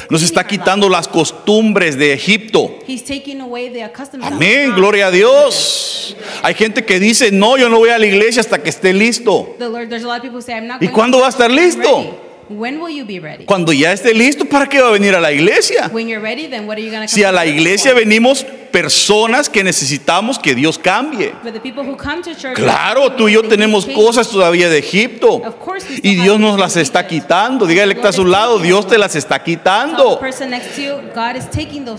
[0.10, 2.80] Nos está quitando las costumbres de Egipto.
[4.22, 6.16] Amén, gloria a Dios.
[6.42, 9.58] Hay gente que dice, no, yo no voy a la iglesia hasta que esté listo.
[10.80, 12.24] ¿Y cuándo va a estar listo?
[12.50, 13.44] When will you be ready?
[13.44, 15.90] Cuando ya esté listo, ¿para qué va a venir a la iglesia?
[15.92, 19.64] When you're ready, then what are you to Si a la iglesia venimos personas que
[19.64, 21.34] necesitamos que Dios cambie.
[22.54, 25.42] Claro, tú y yo tenemos cosas todavía de Egipto.
[26.04, 27.66] Y Dios nos las está quitando.
[27.66, 30.20] Dígale que está a su lado, Dios te las está quitando.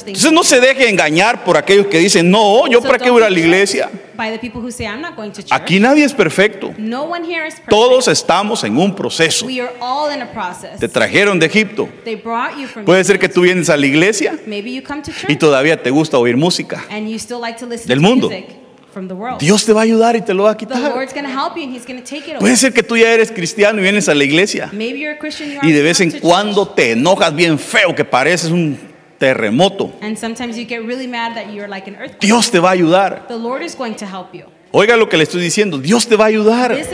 [0.07, 3.31] Entonces no se deje engañar por aquellos que dicen, no, yo para qué voy a
[3.31, 3.91] la iglesia.
[5.51, 6.75] Aquí nadie es perfecto.
[7.69, 9.47] Todos estamos en un proceso.
[10.81, 11.89] Te trajeron de Egipto.
[12.85, 14.37] Puede ser que tú vienes a la iglesia
[15.29, 16.58] y todavía te gusta oír música.
[16.91, 18.29] And you still like to listen Del to mundo.
[18.29, 18.57] music
[18.93, 19.39] from the world.
[19.39, 20.95] Dios te va a ayudar y te lo va a the quitar.
[20.95, 22.41] Lord's going to help you and He's going to take it away.
[22.41, 25.19] Puede ser que tú ya eres cristiano y vienes a la iglesia Maybe you're a
[25.19, 28.79] Christian, you y de vez en cuando te enojas bien feo que pareces un
[29.19, 29.93] terremoto.
[30.01, 32.21] And sometimes you get really mad that you're like an earthquake.
[32.21, 33.27] Dios te va a ayudar.
[34.71, 36.77] Oiga lo que le estoy diciendo, Dios te va a ayudar.
[36.77, 36.85] You.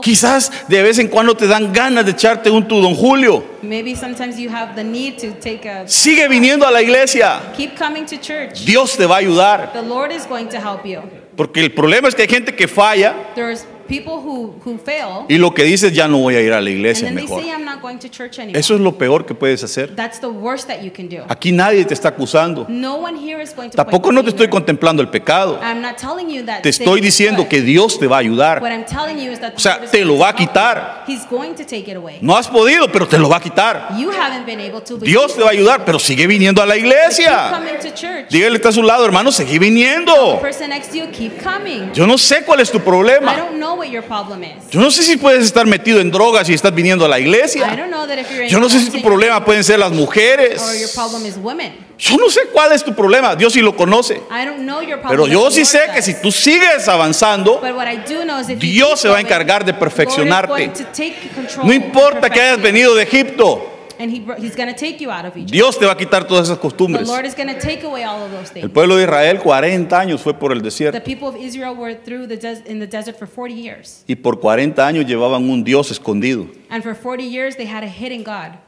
[0.00, 3.44] Quizás de vez en cuando te dan ganas de echarte un tu don Julio.
[3.62, 7.52] Maybe sometimes you have the need to take a Sigue viniendo a la iglesia.
[7.54, 8.64] keep coming to church.
[8.64, 9.72] Dios te va a ayudar.
[9.72, 11.00] The Lord is going to help you.
[11.36, 15.38] Porque el problema es que hay gente que falla There's people who who fail y
[15.38, 17.42] lo que dices ya no voy a ir a la iglesia mejor.
[17.42, 18.58] say I'm not going to church anymore.
[18.58, 19.94] Eso es lo peor que puedes hacer.
[19.94, 21.24] That's the worst that you can do.
[21.28, 22.66] Aquí nadie te está acusando.
[22.68, 25.58] No one here is going to Tampoco no te estoy contemplando el pecado.
[25.62, 28.60] I'm not telling you that Te estoy diciendo que Dios te va a ayudar.
[28.60, 31.04] What I'm telling you is that O sea, te lo va a quitar.
[31.06, 32.18] He's going to take it away.
[32.20, 33.88] No has podido, pero te lo va a quitar.
[33.98, 34.98] You haven't been able to.
[34.98, 37.50] Dios you te va a ayudar, pero sigue viniendo a la iglesia.
[37.50, 38.30] coming to church.
[38.30, 40.40] Dígale está a su lado, hermano, sigue viniendo.
[40.40, 41.92] person next to you, keep coming.
[41.92, 43.36] Yo no sé cuál es tu I problema.
[43.36, 44.70] don't know what your problem is.
[44.70, 47.22] Yo no sé si puedes estar metido en drogas y estás viniendo a la I
[47.22, 47.66] iglesia.
[47.76, 49.90] don't know that if you're in Yo no sé si tu problema pueden ser las
[49.90, 50.92] or your mujeres.
[50.94, 51.72] problem is women.
[51.96, 53.36] Yo no sé cuál es tu problema.
[53.36, 54.14] Dios sí lo conoce.
[54.30, 55.10] I don't know your problem.
[55.10, 56.04] Pero but yo the sí Lord sé que does.
[56.04, 59.08] si tú sigues avanzando, But what I do know is if you Dios keep se
[59.08, 60.48] va a going, encargar de the Lord is perfeccionarte.
[60.48, 62.62] going to take control no and importa que hayas perfect you.
[62.72, 63.73] venido de Egipto,
[64.04, 65.50] And he, br- he's going to take you out of Egypt.
[65.50, 67.08] Dios te va a quitar todas esas The costumbres.
[67.08, 70.20] Lord is going to take away all of those El pueblo de Israel 40 años
[70.20, 73.16] fue por el The desierto people of Israel were through the des- in the desert
[73.18, 74.04] for 40 years.
[74.06, 76.46] y por 40 años llevaban un Dios escondido.
[76.68, 78.58] And for 40 years, they had a hidden God.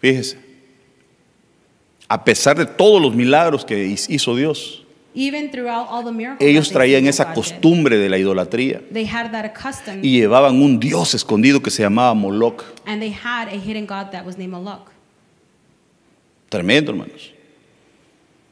[0.00, 0.38] Fíjese.
[2.08, 6.70] A pesar de todos los milagros que hizo Dios, Even throughout all the miracles ellos
[6.70, 11.60] traían esa costumbre de la idolatría They had that custom, y llevaban un Dios escondido
[11.62, 12.62] que se llamaba Moloch.
[12.86, 14.90] and they had a hidden God that was named Moloch.
[16.48, 17.32] Tremendo, hermanos.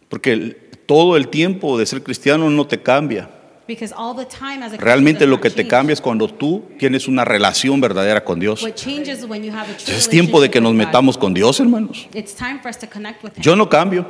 [0.09, 3.31] Porque el- todo el tiempo de ser cristiano no te cambia.
[3.67, 6.63] Because all the time as a Christian Realmente lo que te cambia es cuando tú
[6.79, 8.63] tienes una relación verdadera con Dios.
[8.63, 11.35] What changes is when you have a true Es tiempo de que nos metamos con
[11.35, 12.07] Dios, hermanos.
[12.15, 13.43] It's time for us to connect with Him.
[13.43, 14.07] Yo no cambio,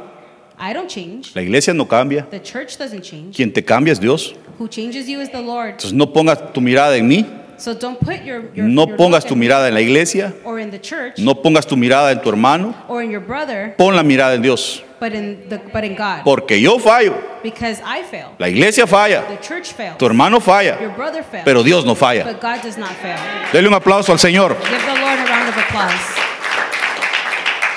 [0.59, 1.33] I don't change.
[1.35, 2.27] la iglesia no cambia.
[2.31, 3.37] The church doesn't change.
[3.37, 4.35] Quien te cambia es Dios.
[4.59, 5.73] Who changes you is the Lord.
[5.75, 7.27] Entonces no pongas tu mirada en mí,
[7.59, 10.79] So don't put your, your no pongas tu mirada en la iglesia, or in the
[10.79, 14.35] church no pongas tu mirada en tu hermano, or in your brother, pon la mirada
[14.35, 14.83] en Dios.
[15.01, 16.23] but in the but in God.
[16.25, 18.29] Porque yo fallo, because I fail.
[18.39, 19.97] la iglesia falla, The church fails.
[19.99, 21.45] tu hermano falla, Your brother fails.
[21.47, 22.25] pero Dios no falla.
[22.25, 23.17] but God does not fail.
[23.53, 24.55] Dele un aplauso al Señor.
[24.59, 26.26] Give the Lord a round of applause.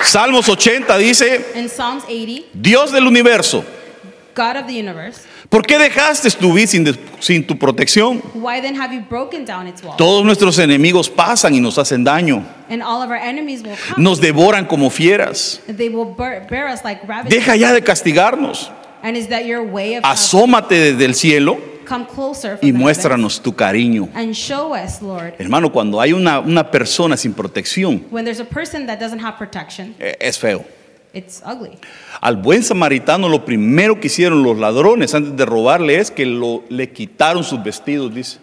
[0.02, 3.64] Salmos 80 dice, In Psalms 80, Dios del universo,
[4.34, 8.22] God of the universe, ¿por qué dejaste tu vida sin, sin tu protección?
[8.34, 9.96] why then have you broken down its walls?
[9.98, 14.02] Todos nuestros enemigos pasan y nos hacen daño, And all of our enemies will come.
[14.02, 15.60] nos devoran como fieras.
[15.66, 17.02] They will bear, bear us like.
[17.28, 18.70] Deja ya de castigarnos.
[19.02, 21.58] And is that your way of Asómate desde el cielo
[21.90, 24.08] come closer y muéstranos tu cariño.
[24.14, 25.34] and show us, Lord?
[25.38, 29.36] Hermano, cuando hay una, una persona sin protección, When there's a person that doesn't have
[29.36, 30.64] protection, eh, es feo.
[31.12, 31.72] it's ugly.
[32.20, 36.62] Al buen samaritano lo primero que hicieron los ladrones antes de robarle es que lo,
[36.68, 38.38] le quitaron sus vestidos, dice.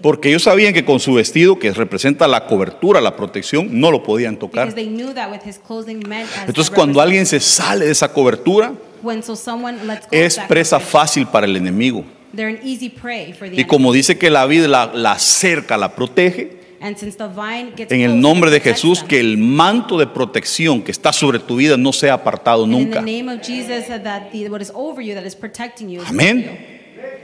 [0.00, 4.04] Porque ellos sabían que con su vestido, que representa la cobertura, la protección, no lo
[4.04, 4.72] podían tocar.
[4.78, 10.78] Entonces cuando alguien se sale de esa cobertura, when so someone lets go es presa
[10.80, 12.04] fácil para el enemigo.
[12.34, 13.64] they're an easy prey for the Y enemy.
[13.68, 17.90] como dice que la vida la, la cerca, la protege, And since the vine gets
[17.90, 21.76] en el nombre de Jesús, que el manto de protección que está sobre tu vida
[21.76, 23.00] no sea apartado nunca.
[23.02, 26.08] the name of Jesus, that the, what is over you, that is protecting you, is
[26.08, 26.76] Amén.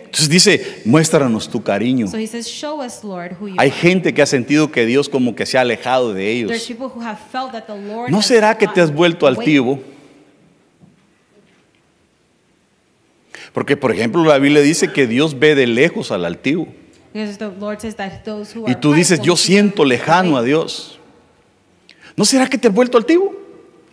[0.07, 2.09] Entonces dice, muéstranos tu cariño.
[2.09, 3.77] So he says, show us, Lord, who you Hay are.
[3.81, 6.51] gente que ha sentido que Dios como que se ha alejado de ellos.
[6.67, 9.81] people who have felt that the Lord ¿No será que te has vuelto altivo?
[13.55, 16.67] Porque, por ejemplo, la Biblia dice que Dios ve de lejos al altivo.
[18.67, 20.43] Y tú dices, yo siento lejano a.
[20.43, 20.99] Dios.
[22.17, 23.33] ¿No será que te has vuelto altivo?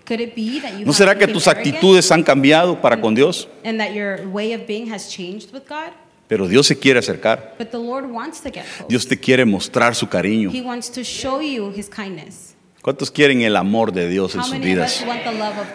[0.08, 3.48] Could it be that you ¿No será que tus actitudes han cambiado para con Dios?
[3.64, 5.94] and that your way of being has changed with God?
[6.28, 7.56] Pero Dios se quiere acercar.
[7.60, 8.90] But the Lord wants to get close.
[8.90, 10.52] Dios te quiere mostrar su cariño.
[12.82, 15.06] ¿Cuántos quieren el amor de Dios en sus vidas?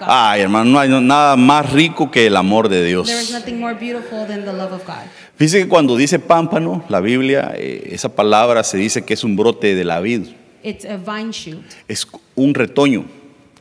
[0.00, 3.06] Ay, hermano, no hay nada más rico que el amor de Dios.
[3.06, 5.04] There is nothing more beautiful than the love of God.
[5.36, 9.36] Fíjese que cuando dice pámpano, la Biblia, eh, esa palabra se dice que es un
[9.36, 10.22] brote de la vid,
[10.64, 11.62] It's a vine shoot.
[11.86, 13.04] es un retoño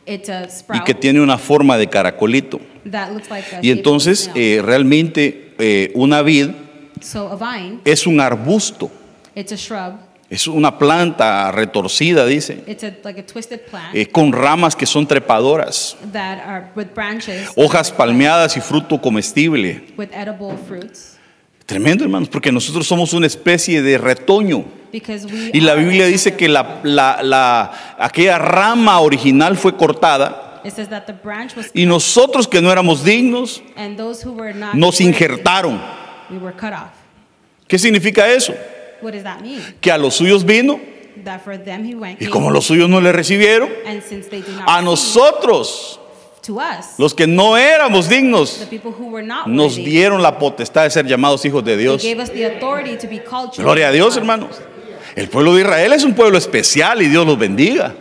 [0.08, 2.60] It's a y que tiene una forma de caracolito.
[2.90, 6.50] that looks like a Y entonces eh, realmente eh, una vid
[7.02, 8.90] so a vine, es un arbusto,
[9.36, 10.00] it's a shrub.
[10.30, 14.86] Es una planta retorcida, dice, It's a, like a twisted plant eh, con ramas que
[14.86, 19.84] son trepadoras, that are with branches, hojas palmeadas y fruto comestible.
[19.98, 21.12] with edible fruits.
[21.66, 24.66] Tremendo, hermanos, porque nosotros somos una especie de retoño.
[25.52, 30.62] Y la Biblia dice que la, la- la- aquella rama original fue cortada
[31.74, 33.62] y nosotros que no éramos dignos
[34.74, 35.82] nos injertaron.
[37.68, 38.54] ¿Qué significa eso?
[39.06, 39.62] What does that mean?
[39.80, 40.80] Que a los suyos vino
[41.24, 42.20] That for them he went.
[42.20, 46.00] y como los suyos no le recibieron, and since they do not a nosotros,
[46.42, 50.38] to us, los que no éramos dignos, the people who were not nos dieron la
[50.40, 52.02] potestad de ser llamados hijos de Dios.
[52.04, 54.60] gave us the authority to be called children Gloria a Dios, hermanos.
[55.16, 57.96] El pueblo de Israel es un pueblo especial y Dios los bendiga.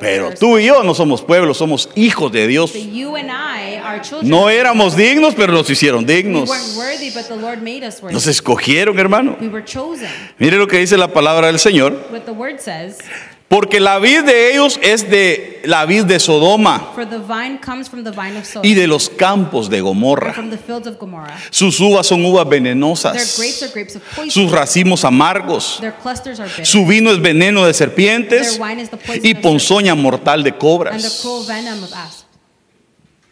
[0.00, 2.72] Pero tú y yo no somos pueblos, somos hijos de Dios.
[4.22, 6.50] No éramos dignos, pero nos hicieron dignos.
[8.10, 9.36] Nos escogieron, hermano.
[9.40, 10.08] we were chosen.
[10.38, 12.02] Mire lo que dice la palabra del Señor.
[13.48, 17.88] Porque la vid de ellos es de la vid de Sodoma for the vine comes
[17.88, 20.34] from the vine of Sodom, y de los campos de or Gomorra.
[20.34, 21.34] from the fields of Gomorrah.
[21.50, 23.38] Sus uvas son uvas Their grapes venenosas.
[23.62, 24.30] are grapes of poison.
[24.30, 25.78] Sus racimos amargos.
[25.80, 26.66] Their clusters are bitter.
[26.66, 28.60] Su vino es veneno de serpientes
[29.22, 31.20] y ponzoña mortal de and the cobras.
[31.22, 32.26] cruel venom of asp.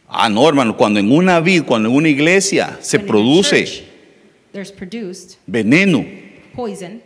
[0.09, 3.85] Ah, no, hermano, cuando en una vid, cuando en una iglesia se produce
[5.47, 6.07] veneno,
[6.55, 7.03] poison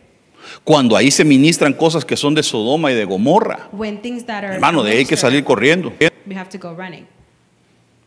[0.63, 3.69] cuando ahí se ministran cosas que son de Sodoma y de Gomorra.
[3.71, 5.93] when things that are Hermano, de ahí hay que salir corriendo.
[6.27, 7.05] we have to go running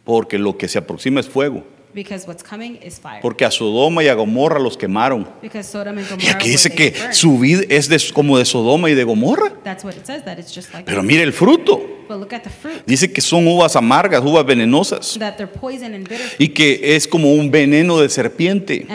[0.04, 1.64] Porque lo que se aproxima es fuego.
[1.94, 3.20] because what's coming is fire.
[3.22, 5.28] Porque a Sodoma y a Gomorra los quemaron.
[5.42, 9.52] Y aquí dice que su vid es de- como de Sodoma y de Gomorra.
[9.62, 11.80] That's what it says that it's just like Pero mire el fruto.
[12.08, 12.82] But look at the fruit.
[12.84, 15.16] Dice que son uvas amargas, uvas venenosas.
[15.18, 16.26] That they're poison and bitter.
[16.38, 18.86] Y que es como un veneno de serpiente.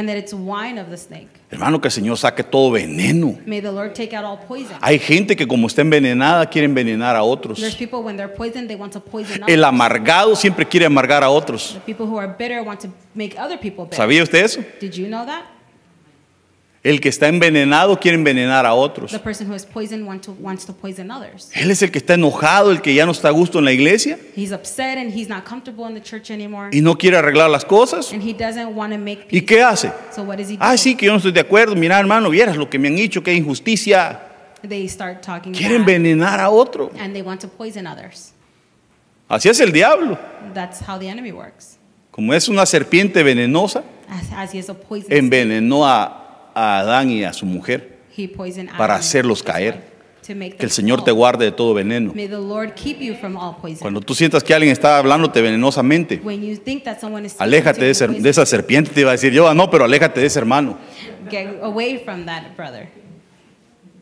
[1.52, 3.36] Hermano, que el Señor saque todo veneno.
[3.45, 4.78] May the Lord take out all poison.
[4.82, 7.60] Hay gente que como está envenenada quiere envenenar a otros.
[7.60, 11.30] There's people when they're poisoned, they want to poison El amargado siempre quiere amargar a
[11.30, 11.74] otros.
[11.74, 13.97] The people who are bitter want to make other people bitter.
[13.97, 14.64] ¿Sabía usted eso?
[14.80, 15.45] Did you know that?
[16.82, 19.12] El que está envenenado quiere envenenar a otros.
[19.12, 21.52] The person who is poisoned want to, wants to poison others.
[21.54, 23.74] Él es el que está enojado, el que ya no está a gusto en la
[23.74, 26.70] iglesia He's upset and he's not comfortable in the church anymore.
[26.72, 28.14] y no quiere arreglar las cosas.
[28.14, 29.92] And he doesn't want to make ¿Y qué hace?
[30.16, 30.60] So what does he do?
[30.64, 31.76] Ah, sí, que yo no estoy de acuerdo.
[31.76, 34.22] Mira, hermano, vieras lo que me han dicho, que injusticia.
[34.68, 36.92] They start talking Quiere bad, envenenar a otro.
[36.98, 38.34] and they want to poison others.
[39.28, 40.18] Así es el diablo.
[40.54, 41.78] That's how the enemy works.
[42.10, 46.29] Como es una serpiente venenosa, As, a poison envenenó a,
[46.60, 47.99] a Adán y a su mujer.
[48.78, 49.88] para hacerlos caer.
[50.28, 52.14] Que el Señor te guarde de todo veneno.
[53.80, 56.22] Cuando tú sientas que alguien está hablándote venenosamente,
[57.39, 58.91] aléjate de, esa serpiente.
[58.91, 60.78] Te iba a decir yo, "Ah, no, pero aléjate de ese hermano,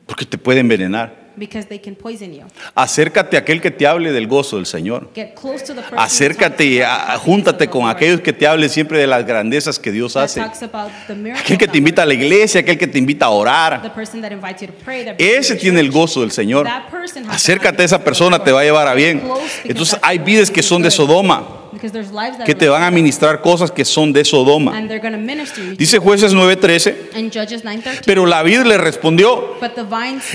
[0.06, 1.27] porque te puede envenenar.
[1.38, 2.42] Because they can poison you.
[2.76, 5.10] Acércate a aquel que te hable del gozo del Señor.
[5.16, 9.00] Get close to the person Acércate y a- júntate con aquellos que te hablen siempre
[9.00, 10.42] de las grandezas que Dios hace.
[10.42, 13.94] Aquel que te invita a la iglesia, aquel que te invita a The orar.
[13.94, 16.66] person that invites you to pray, that brings you Ese tiene el gozo del Señor.
[16.66, 19.24] That person has the Acércate a esa persona, te va a llevar a bien.
[19.64, 20.92] Entonces hay vidas que son de.
[20.98, 24.76] Sodoma, Because there's lives that que te van a ministrar cosas que son de Sodoma.
[24.78, 25.72] and they're going to minister you.
[25.72, 28.02] to Dice jueces 9:13, In Judges 9:13.
[28.06, 29.56] pero la vid le respondió,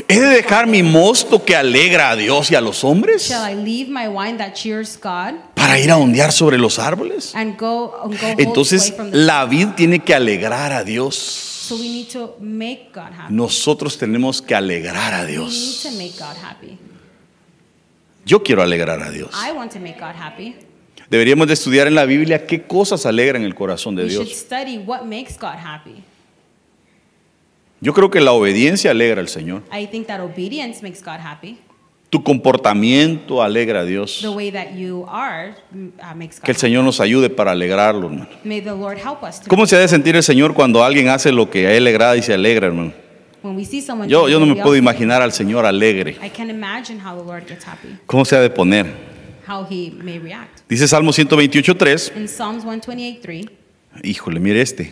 [0.08, 3.54] ¿he de dejar mi mosto que alegra a Dios y a los hombres shall I
[3.56, 7.34] leave my wine that cheers God para ir a ondear sobre los árboles?
[8.38, 11.16] Entonces la vid tiene que alegrar a Dios.
[11.16, 13.32] So we need to make God happy.
[13.34, 15.80] Nosotros tenemos que alegrar a We need Dios.
[15.82, 16.78] to make God happy.
[18.24, 19.30] Yo quiero alegrar a Dios.
[21.12, 24.38] Deberíamos de estudiar en la Biblia qué cosas alegran el corazón de We should Dios.
[24.38, 26.02] study what makes God happy.
[27.82, 29.62] Yo creo que la obediencia alegra al Señor.
[29.70, 31.58] I think that obedience makes God happy.
[32.08, 34.20] Tu comportamiento alegra a Dios.
[34.22, 36.60] The way that you are mm, uh, makes God Que el happy.
[36.60, 38.30] Señor nos ayude para alegrarlo, hermano.
[38.42, 39.38] May the Lord help us.
[39.42, 41.84] To ¿Cómo se ha de sentir el Señor cuando alguien hace lo que a Él
[41.84, 42.94] le agrada y se alegra, hermano?
[43.42, 46.16] When we see someone Yo, yo no me puedo imaginar al Señor alegre.
[46.24, 48.86] I can imagine how the Lord gets happy, ¿Cómo se ha de poner?
[49.46, 50.61] how he may react.
[50.72, 52.16] Dice Salmo 128.3.
[52.16, 53.46] In Psalms 128:3,
[54.02, 54.90] Híjole, mire este.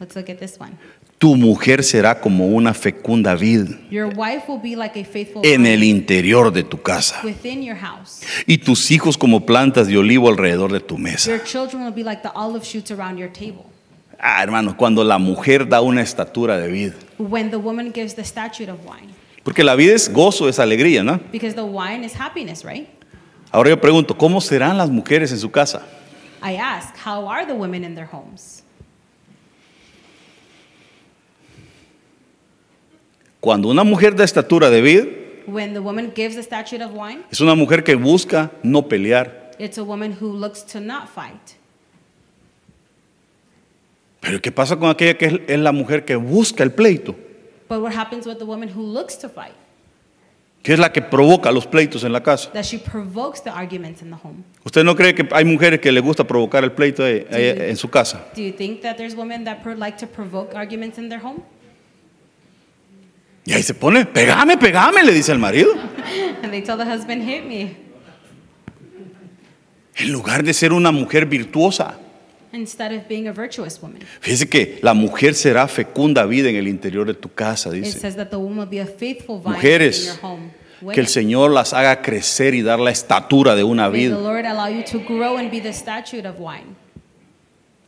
[0.00, 0.72] let's look at this one.
[1.18, 5.66] Tu mujer será como una fecunda vid Your wife will be like a faithful en
[5.66, 7.20] el interior de tu casa.
[7.22, 8.22] within your house.
[8.44, 11.30] Y tus hijos como plantas de olivo alrededor de tu mesa.
[11.30, 13.66] Your children will be like the olive shoots around your table.
[14.18, 16.92] Ah, hermano, cuando la mujer da una estatura de vid.
[17.18, 19.14] When the woman gives the of wine,
[19.44, 21.20] Porque la vida es gozo, es alegría, ¿no?
[21.30, 22.88] because the wine is happiness, right?
[23.52, 25.82] Ahora yo pregunto, ¿cómo serán las mujeres en su casa?
[26.42, 28.62] I ask, how are the women in their homes?
[33.40, 35.04] Cuando una mujer da estatura de vid,
[35.46, 39.50] When the woman gives the statute of wine, es una mujer que busca no pelear.
[39.58, 41.56] it's a woman who looks to not fight.
[44.20, 47.16] Pero ¿qué pasa con aquella que es, es la mujer que busca el pleito?
[47.68, 49.54] But what happens with the woman who looks to fight?
[50.62, 52.52] Que es la que provoca los pleitos en la casa.
[52.52, 54.44] That she provokes the arguments in the home.
[54.64, 57.62] ¿Usted no cree que hay mujeres que le gusta provocar el pleito ahí- ahí Sí.
[57.70, 58.26] en su casa?
[58.36, 61.40] Do you think that there's women that pro- like to provoke arguments in their home?
[63.46, 65.72] Y ahí se pone, pegame, pegame, le dice el marido.
[66.42, 67.74] And they tell the husband, hit me.
[69.96, 71.98] En lugar de ser una mujer virtuosa.
[72.52, 74.00] Instead of being a virtuous woman.
[74.20, 78.00] Fíjese que la mujer será fecunda vida en el interior de tu casa, It dice.
[78.00, 80.50] says that the woman will be a faithful vine in Mujeres, your home.
[80.92, 84.18] Que el Señor las haga crecer y dar la estatura de una vida.
[84.18, 86.74] Lord allow you to grow and be the statute of wine.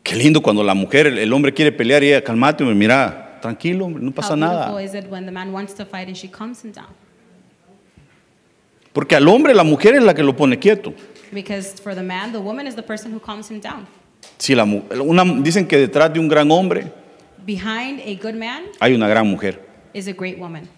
[0.04, 3.88] Qué lindo cuando la mujer, el, el hombre quiere pelear y ella, calmate, mira, tranquilo,
[3.88, 4.80] no pasa nada.
[4.82, 6.88] is it when the man wants to fight and she calms him down?
[8.92, 10.92] Porque al hombre la mujer es la que lo pone quieto.
[11.32, 13.86] Because for the man, the woman is the person who calms him down.
[14.38, 16.92] Si la, una, dicen que detrás de un gran hombre
[17.44, 19.60] Behind a good man hay una gran mujer.
[19.94, 20.68] is a great woman.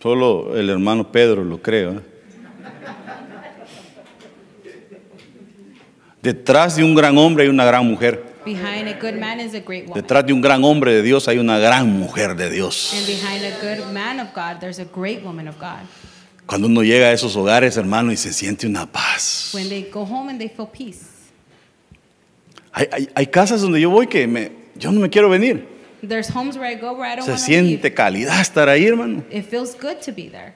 [0.00, 1.92] Solo el hermano Pedro lo creo.
[1.92, 2.00] ¿eh?
[6.20, 8.32] Detrás de un gran hombre hay una gran mujer.
[8.44, 10.02] Behind a good man is a great woman.
[10.02, 12.92] Detrás de un gran hombre de Dios hay una gran mujer de Dios.
[12.96, 15.86] And behind a good man of God, there's a great woman of God.
[16.46, 19.50] Cuando uno llega a esos hogares, hermano, y se siente una paz.
[19.54, 21.11] When they go home and they feel peace.
[22.72, 25.66] Hay, hay- hay casas donde yo voy que me, yo no me quiero venir.
[26.06, 27.44] There's homes where I go where I don't Se leave.
[27.78, 29.22] siente calidad estar ahí, hermano.
[29.30, 30.54] It feels good to be there.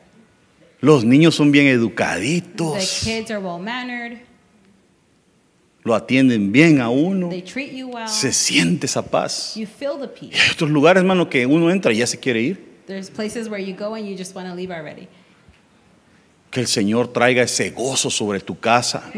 [0.80, 4.18] Los niños son bien The educaditos, kids are well mannered.
[5.84, 8.08] lo atienden bien a uno, They treat you well.
[8.08, 9.54] se siente esa paz.
[9.54, 10.40] You feel the Y peace.
[10.42, 12.58] hay otros lugares, hermano, que uno entra y ya se quiere ir.
[12.86, 15.06] There's places where you go and you just want to leave already.
[16.56, 19.12] Que el Señor traiga ese gozo sobre tu casa,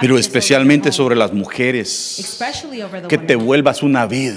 [0.00, 2.38] pero especialmente sobre las mujeres.
[3.06, 4.32] Que te vuelvas una vid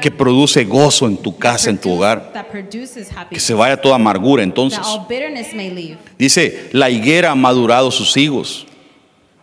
[0.00, 2.32] que produce gozo en tu casa, en tu hogar.
[3.28, 4.44] Que se vaya toda amargura.
[4.44, 4.86] Entonces,
[6.16, 8.67] dice, la higuera ha madurado sus higos.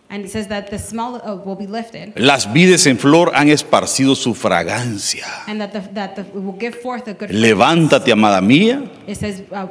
[0.08, 2.12] And it says that the smell will be lifted.
[2.16, 5.26] Las vides en flor han esparcido su fragancia.
[5.48, 9.42] And that the, that the, will give forth a good Levántate, amada mía, It says,
[9.50, 9.66] uh,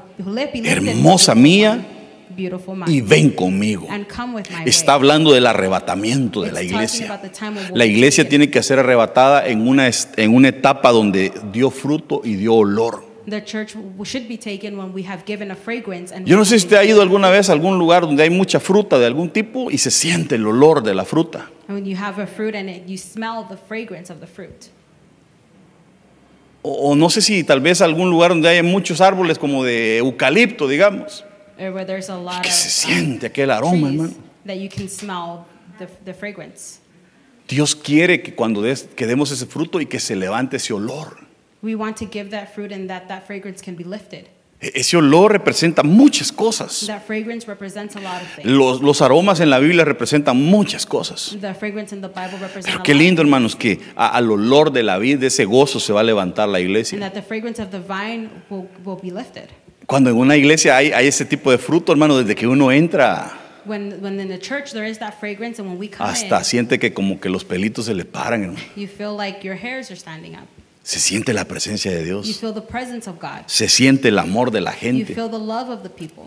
[0.66, 1.86] hermosa mía,
[2.88, 3.88] y ven conmigo.
[3.90, 7.22] and come with my Está hablando del arrebatamiento de la It's iglesia.
[7.74, 12.36] La iglesia tiene que ser arrebatada en una, en una etapa donde dio fruto y
[12.36, 13.15] dio olor.
[13.28, 16.14] The church w- should be taken when we have given a fragrance.
[16.14, 18.30] And Yo no sé si usted ha ido alguna vez a algún lugar donde hay
[18.30, 21.50] mucha fruta de algún tipo y se siente el olor de la fruta.
[21.68, 24.70] And when you have a fruit and it, you smell the fragrance of the fruit.
[26.62, 29.98] O, o no sé si tal vez algún lugar donde hay muchos árboles como de
[29.98, 31.24] eucalipto, digamos.
[31.60, 34.14] Or where there's a lot Que se siente aquel aroma, hermano.
[34.46, 35.46] that you can smell
[35.80, 36.80] the, the fragrance.
[37.48, 41.25] Dios quiere que cuando des- que demos ese fruto y que se levante ese olor.
[41.66, 44.28] We want to give that fruit and that that fragrance can be lifted.
[44.62, 46.86] E- Ese olor representa muchas cosas.
[46.88, 48.48] That fragrance represents a lot of things.
[48.48, 51.36] Los, los aromas en la Biblia representan muchas cosas.
[51.42, 53.02] The fragrance in the Bible represents Pero a qué lot.
[53.02, 56.04] lindo, hermanos, que a- al olor de la vid, de ese gozo, se va a
[56.04, 57.00] levantar la And iglesia.
[57.00, 59.50] that the fragrance of the vine will, will be lifted.
[59.88, 63.40] Cuando en una iglesia hay, hay ese tipo de fruto, hermano, desde que uno entra,
[63.66, 66.44] When, when in the church there is that fragrance, and when we come hasta in,
[66.46, 68.60] siente que como que los pelitos se le paran, hermano.
[68.76, 70.48] you feel like your hairs are standing up.
[70.86, 72.38] Se siente la presencia de You Dios.
[72.40, 73.42] feel the presence of God.
[73.48, 75.16] Se siente el amor de la You gente.
[75.16, 76.26] feel the love of the people.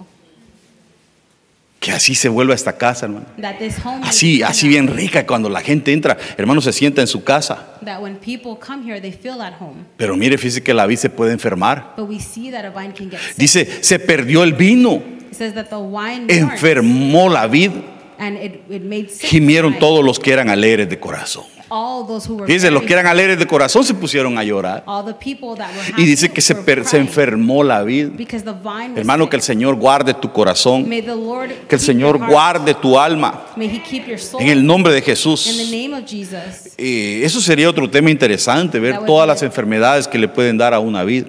[1.78, 3.26] Que así se vuelva esta casa, hermano.
[3.40, 7.00] That this home may Así, a- bien rica cuando la gente entra, hermano, se sienta
[7.00, 7.78] en su casa.
[7.84, 9.84] That when people come here, they feel at home.
[9.96, 11.94] Pero mire, fíjese que la vid se puede enfermar.
[11.96, 13.36] But we see that a vine can get sick.
[13.36, 14.94] Dice, se perdió el vino,
[15.30, 17.70] It says that the wine enfermó la vid,
[18.18, 19.78] and it, it made sick gimieron vine.
[19.80, 21.44] todos los que eran alegres de corazón.
[21.70, 24.84] All those who were Fíjese, los que eran alegres de corazón se pusieron a llorar.
[25.96, 28.08] Y dice que se, se enfermó la vid.
[28.16, 29.42] because the vine was Hermano, que el.
[29.42, 33.46] Señor guarde tu corazón, que el Señor guarde tu alma.
[33.56, 35.46] En el nombre de Jesús.
[36.76, 40.80] Eh, eso sería otro tema interesante, ver todas las enfermedades que le pueden dar a
[40.80, 41.26] una vid.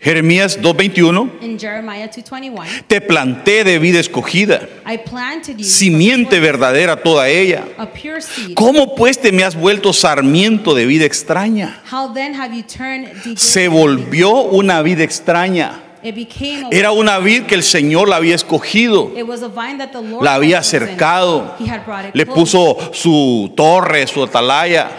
[0.00, 7.02] Jeremías 2.21, In Jeremiah 2:21, te planté de vida escogida, I planted you simiente verdadera
[7.02, 7.64] toda ella.
[7.76, 8.54] a pure seed.
[8.54, 11.82] ¿Cómo pues te me has vuelto sarmiento de vida extraña?
[11.90, 15.87] How then have you turned Se volvió una vida extraña.
[16.70, 19.10] Era una vid que el Señor la había escogido,
[20.20, 20.80] la había had chosen.
[20.80, 24.90] cercado, He had brought it le puso su torre, su atalaya,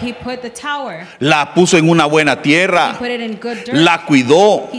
[1.19, 2.97] la puso en una buena tierra,
[3.71, 4.69] la cuidó.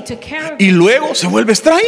[0.58, 1.80] Y luego se vuelve extraña.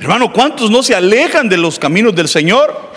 [0.00, 2.92] Hermano, ¿cuántos no se alejan de los caminos del Señor?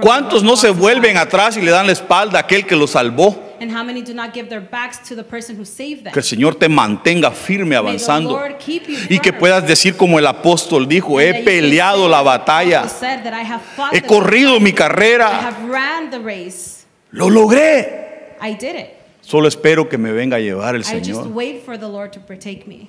[0.00, 3.49] ¿Cuántos no se vuelven atrás y le dan la espalda a aquel que los salvó?
[3.60, 6.12] And how many do not give their backs to the person who saved them?
[6.12, 9.38] Que el Señor te mantenga firme May the avanzando Lord keep you y que firm.
[9.38, 13.60] puedas decir como el apóstol dijo, he peleado la batalla, Paul said that I have
[13.62, 14.70] fought he the corrido mi.
[14.70, 16.86] I carrera, have ran the race.
[17.10, 18.36] lo logré.
[18.40, 18.86] I did it.
[19.20, 22.12] Solo espero que me venga a llevar el I just Señor, wait for the Lord
[22.12, 22.88] to partake me.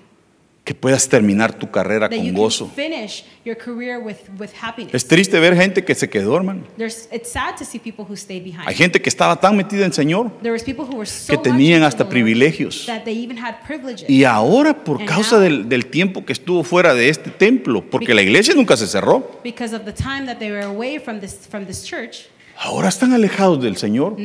[0.71, 2.65] Que puedas terminar tu carrera That con you gozo.
[2.67, 4.93] can finish your career with, with happiness.
[4.93, 6.63] Es triste ver gente que se quedó, hermano.
[6.77, 8.65] There's, it's sad to see people who stayed behind.
[8.67, 11.37] Hay gente que estaba tan metida en Señor There was people who were so que
[11.37, 12.85] tenían hasta Lord privilegios.
[12.85, 14.09] that they even had privileges.
[14.09, 17.83] Y ahora por And causa now- del, del tiempo que estuvo fuera de este templo,
[17.89, 21.19] porque la iglesia nunca se cerró, Because of the time that they were away from
[21.19, 22.27] this, from this church,
[22.61, 24.15] ahora están alejados del Señor.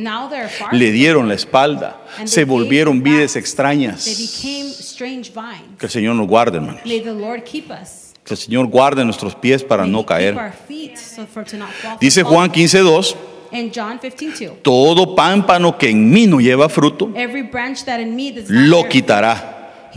[0.71, 4.05] Le dieron la espalda, se volvieron vides extrañas.
[5.77, 6.79] Que el Señor nos guarde, hermano.
[6.85, 8.13] May the Lord keep us.
[8.23, 10.35] Que el Señor guarde nuestros pies para no caer.
[11.99, 12.67] Dice Juan falling.
[12.67, 13.15] 15:2,
[13.53, 17.11] In John 15:2, todo pámpano que en mí no lleva fruto,
[18.49, 19.89] lo quitará.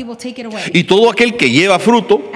[0.73, 2.31] Y todo aquel que lleva fruto,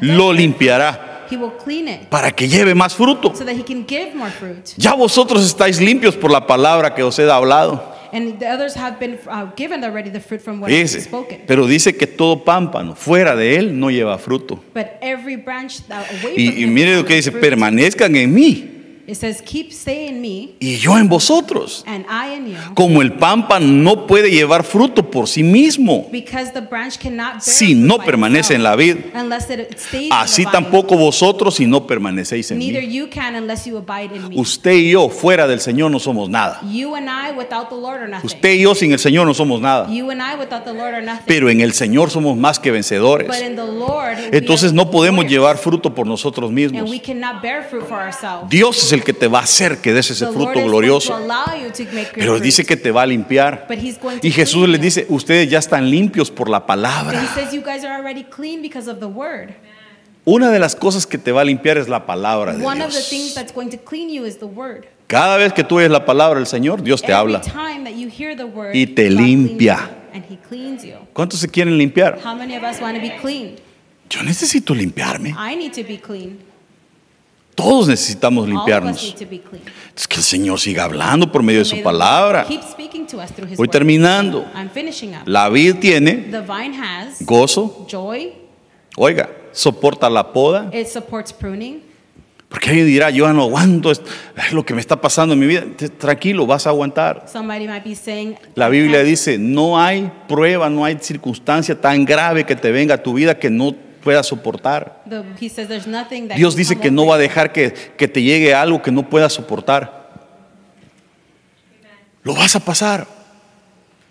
[0.00, 3.34] lo limpiará he will clean it para que lleve más fruto.
[3.34, 4.64] so that he can give more fruit.
[4.76, 7.94] Ya vosotros estáis limpios por la palabra que os he hablado.
[8.12, 9.18] And the others have been
[9.56, 11.42] given already the fruit from what I have Fíjese, spoken.
[11.46, 14.60] pero dice que todo pámpano fuera de él no lleva fruto.
[14.72, 17.42] But every branch that away from Y, mire lo que dice, fruit.
[17.44, 18.75] permanezcan en mí
[19.06, 21.84] It says, Keep stay in me, y yo en vosotros.
[21.86, 22.56] and I in you.
[22.74, 27.40] Como el pampa no puede llevar fruto por sí mismo Because the branch cannot bear
[27.40, 30.56] si fruit no by permanece en itself la vid, unless it stays así in the
[30.58, 30.64] vine.
[30.70, 32.92] tampoco vosotros si no permanecéis en Neither mí.
[32.92, 34.36] you can unless you abide in me.
[34.40, 36.60] Usted y yo fuera del Señor no somos nada.
[36.70, 38.26] You and I without the Lord are nothing.
[38.26, 39.88] Usted y yo sin el Señor no somos nada.
[39.88, 41.24] You and I without the Lord are nothing.
[41.26, 43.28] Pero en el Señor somos más que vencedores.
[43.28, 46.90] but in the Lord, we Entonces are no podemos llevar fruto por nosotros And mismos.
[46.90, 48.48] we cannot bear fruit for ourselves.
[48.50, 51.16] Dios es el que te va a hacer que des ese fruto glorioso.
[52.14, 53.66] Pero dice que te va a limpiar.
[54.22, 57.22] Y Jesús les dice, ustedes ya están limpios por la palabra.
[60.24, 63.12] Una de las cosas que te va a limpiar es la palabra de Dios.
[65.06, 67.40] Cada vez que tú oyes la palabra del Señor, Dios te habla.
[68.72, 69.90] Y te limpia.
[71.12, 72.18] ¿Cuántos se quieren limpiar?
[74.08, 75.30] Yo necesito limpiarme.
[75.30, 76.38] I need to be clean.
[77.56, 79.16] Todos necesitamos limpiarnos.
[80.08, 82.46] que el Señor siga hablando por medio de su palabra.
[83.56, 84.44] Voy terminando.
[85.24, 86.30] La vid tiene
[87.20, 87.86] gozo.
[88.98, 90.70] Oiga, soporta la poda.
[90.72, 91.82] It supports pruning.
[92.48, 94.00] Porque alguien dirá, yo no aguanto es
[94.52, 95.64] lo que me está pasando en mi vida.
[95.98, 97.26] Tranquilo, vas a aguantar.
[97.26, 102.70] Saying, La "I Biblia dice, no hay prueba, no hay circunstancia tan grave que te
[102.70, 103.74] venga a tu vida que no
[104.06, 105.02] puedas soportar.
[105.10, 108.06] The- he says there's nothing that Dios dice que no va a dejar que, que
[108.06, 110.06] te llegue algo que no puedas soportar.
[112.22, 113.04] Lo vas a pasar.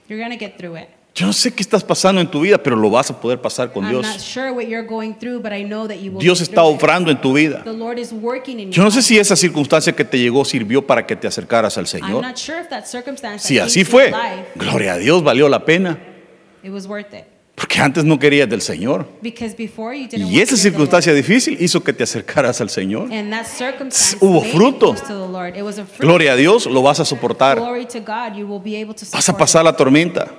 [0.10, 0.90] You're going to get through it.
[1.16, 3.72] Yo no sé qué estás pasando en tu vida, pero lo vas a poder pasar
[3.72, 4.06] con Dios.
[6.20, 7.64] Dios está obrando en tu vida.
[7.64, 8.84] The Lord is working in Yo you.
[8.84, 12.22] no sé si esa circunstancia que te llegó sirvió para que te acercaras al Señor.
[13.38, 14.14] Si así fue,
[14.56, 15.98] gloria a Dios, valió la pena.
[17.56, 19.08] Porque antes no querías del Señor.
[19.22, 23.10] Because before you didn't Y esa circunstancia difícil hizo que te acercaras al Señor.
[24.20, 24.94] Hubo fruto.
[26.00, 27.62] Gloria a Dios, lo vas a soportar.
[29.14, 30.34] Vas a pasar la tormenta.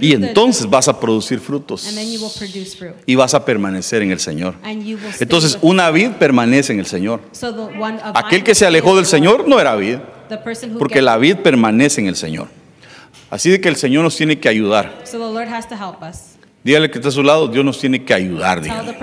[0.00, 1.86] Y entonces vas a producir frutos.
[1.88, 2.94] and then you will produce fruit.
[3.06, 4.54] Y vas a permanecer en el Señor.
[4.62, 7.20] And you will stay Entonces, una vid permanece en el Señor.
[8.14, 9.48] Aquel que se alejó del Señor Lord.
[9.48, 9.96] no era vid.
[10.78, 12.48] Porque la vid permanece en el Señor.
[13.30, 15.02] Así de que el Señor nos tiene que ayudar.
[16.64, 18.62] Dígale que está a su lado, Dios nos tiene que ayudar.
[18.62, 18.96] Dígale.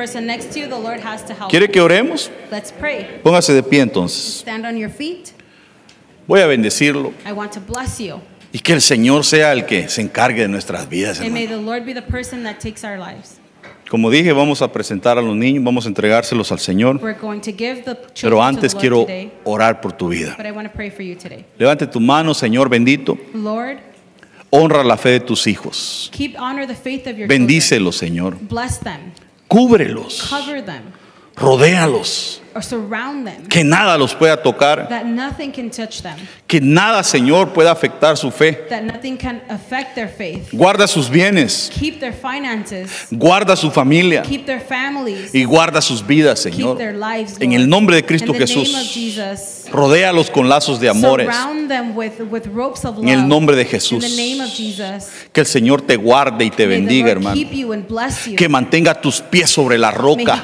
[1.47, 2.31] ¿Quiere que oremos?
[3.21, 4.43] Póngase de pie entonces.
[6.27, 7.13] Voy a bendecirlo.
[7.23, 8.19] I want to bless you.
[8.51, 11.21] Y que el Señor sea el que se encargue de nuestras vidas.
[11.21, 11.61] And may hermano.
[11.61, 13.39] the Lord be the person that takes our lives.
[13.91, 16.99] Como dije, vamos a presentar a los niños, vamos a entregárselos al Señor.
[16.99, 19.05] Pero antes quiero
[19.43, 20.33] orar por tu vida.
[20.37, 21.45] but I want to pray for you today.
[21.57, 23.17] Levante tu mano, Señor bendito.
[23.33, 23.79] Lord,
[24.51, 26.09] Honra la fe de tus hijos.
[26.13, 27.27] keep honor the faith of your.
[27.27, 28.37] Bendícelos, Señor.
[28.41, 29.13] Bless them.
[29.47, 30.27] Cúbrelos.
[30.29, 30.83] Cover them.
[31.35, 32.40] Rodéalos.
[32.53, 33.47] Or surround them.
[33.47, 34.87] Que nada los pueda tocar.
[34.89, 36.17] That nothing can touch them.
[36.47, 38.53] Que nada, Señor, pueda afectar su fe.
[38.69, 40.49] That nothing can affect their faith.
[40.51, 41.71] Guarda sus bienes.
[41.79, 43.07] Keep their finances.
[43.09, 44.23] Guarda su familia.
[45.33, 46.77] Y guarda sus vidas, Señor.
[46.77, 47.37] their lives.
[47.39, 48.93] En el nombre de Cristo In the name of Jesús.
[48.93, 49.71] Jesus.
[49.71, 51.27] Rodéalos con lazos de amores.
[51.27, 53.03] Surround them with, with ropes of love.
[53.03, 54.01] En el nombre de In Jesús.
[54.01, 55.09] the name of Jesus.
[55.31, 57.39] Que el Señor te guarde y te bendiga, hermano.
[58.35, 60.43] Que mantenga tus pies sobre la roca.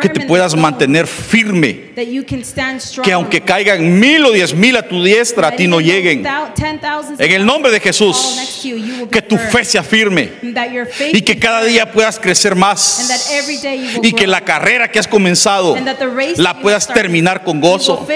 [0.00, 0.62] Que te puedas stone,
[0.94, 1.92] mantener firme.
[1.96, 3.04] That you can stand strong.
[3.04, 6.22] Que aunque caigan mil o diez mil a tu diestra, a ti no lleguen.
[6.22, 8.16] thou- 10,000 En el nombre de Jesús.
[9.10, 10.32] Que tu fe sea firme.
[11.12, 13.10] Y que cada día puedas crecer más.
[14.02, 15.76] Y que la carrera que has comenzado
[16.36, 18.06] la puedas terminar con gozo.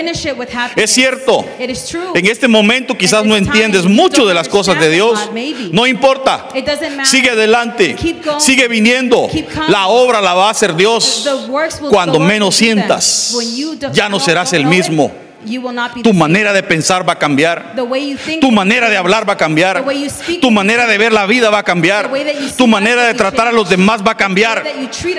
[0.76, 1.44] Es cierto.
[2.14, 5.30] En este momento quizás no entiendes mucho de las cosas de Dios.
[5.72, 6.48] No importa.
[7.04, 7.96] Sigue adelante.
[8.38, 9.28] Sigue viniendo.
[9.68, 11.28] La obra la va a hacer Dios.
[11.90, 13.36] Cuando menos sientas,
[13.92, 15.27] ya no serás el mismo.
[15.44, 17.74] You will not be Tu manera de pensar va a cambiar.
[17.74, 19.84] The way you think Tu manera de hablar va a cambiar.
[20.40, 22.10] Tu manera de ver la vida va a cambiar.
[22.56, 24.64] Tu manera de tratar a los demás va a cambiar.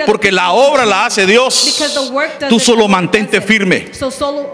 [0.06, 1.78] Porque la obra la hace Dios.
[2.48, 3.90] Tú solo mantente firme.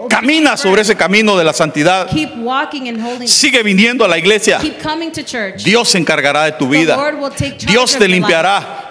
[0.09, 2.07] Camina sobre ese camino de la santidad.
[2.09, 3.27] Keep walking and holding.
[3.27, 4.59] Sigue viniendo a la iglesia.
[4.59, 5.63] Keep coming to church.
[5.63, 6.95] Dios se encargará de tu vida.
[6.95, 8.86] Lord will take charge Dios te limpiará.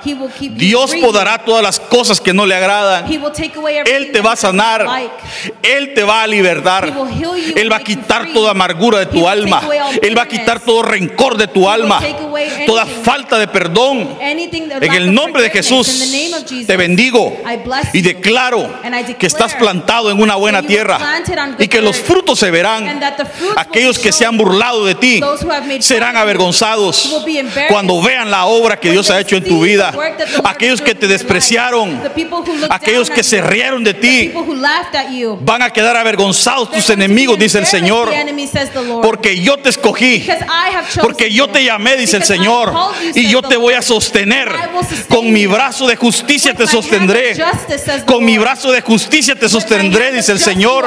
[0.51, 3.07] Dios podará todas las cosas que no le agradan.
[3.87, 4.87] Él te va a sanar.
[5.63, 6.93] Él te va a libertar.
[7.55, 9.63] Él va a quitar toda amargura de tu alma.
[10.03, 12.01] Él va a quitar todo rencor de tu alma.
[12.67, 14.17] Toda falta de perdón.
[14.21, 15.87] En el nombre de Jesús
[16.67, 17.37] te bendigo
[17.93, 18.69] y declaro
[19.19, 20.99] que estás plantado en una buena tierra
[21.59, 23.01] y que los frutos se verán.
[23.57, 25.21] Aquellos que se han burlado de ti
[25.81, 27.25] serán avergonzados
[27.69, 29.93] cuando vean la obra que Dios ha hecho en tu vida.
[30.45, 32.03] Aquellos que te despreciaron,
[32.71, 34.33] aquellos que se rieron de ti,
[35.41, 38.11] van a quedar avergonzados tus enemigos, dice el Señor,
[39.03, 40.27] porque yo te escogí.
[41.01, 42.73] Porque yo te llamé, dice el Señor,
[43.15, 44.51] y yo te voy a sostener.
[45.09, 47.37] Con mi brazo de justicia te sostendré.
[48.07, 50.87] Con mi brazo de justicia te sostendré, dice el Señor.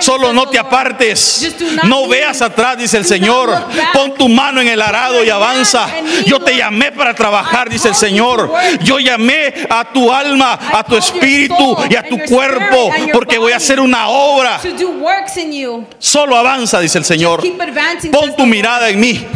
[0.00, 1.54] Solo no te apartes.
[1.84, 3.66] No veas atrás, dice el Señor.
[3.92, 5.88] Pon tu mano en el arado y avanza.
[6.26, 8.80] Yo te llamé para trabajar, dice el you Señor.
[8.82, 13.56] Yo llamé a tu alma, a tu espíritu y a tu cuerpo, porque voy a
[13.56, 14.60] hacer una obra.
[15.98, 17.42] Solo avanza, dice el Señor.
[18.12, 19.26] Pon tu mirada en mí.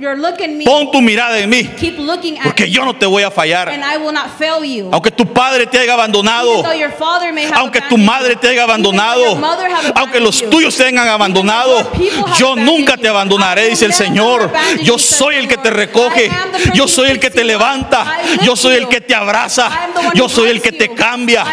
[0.00, 0.64] Put your, your look in me.
[0.64, 1.62] Pon tu mirada en mí.
[1.78, 2.70] Keep looking at Porque me.
[2.70, 3.68] yo no te voy a fallar.
[3.68, 4.88] And I will not fail you.
[4.92, 8.64] Aunque tu padre te haya abandonado, your father may have aunque tu madre te haya
[8.64, 11.90] abandonado, your mother have abandoned aunque los tuyos te hayan abandonado,
[12.38, 13.02] yo nunca you.
[13.02, 14.42] te abandonaré, dice el never Señor.
[14.44, 16.30] abandon Yo soy the el que te recoge,
[16.74, 18.06] yo who soy el que te levanta,
[18.42, 18.88] yo soy el you.
[18.88, 19.70] que te abraza,
[20.14, 21.44] yo who soy el que te cambia.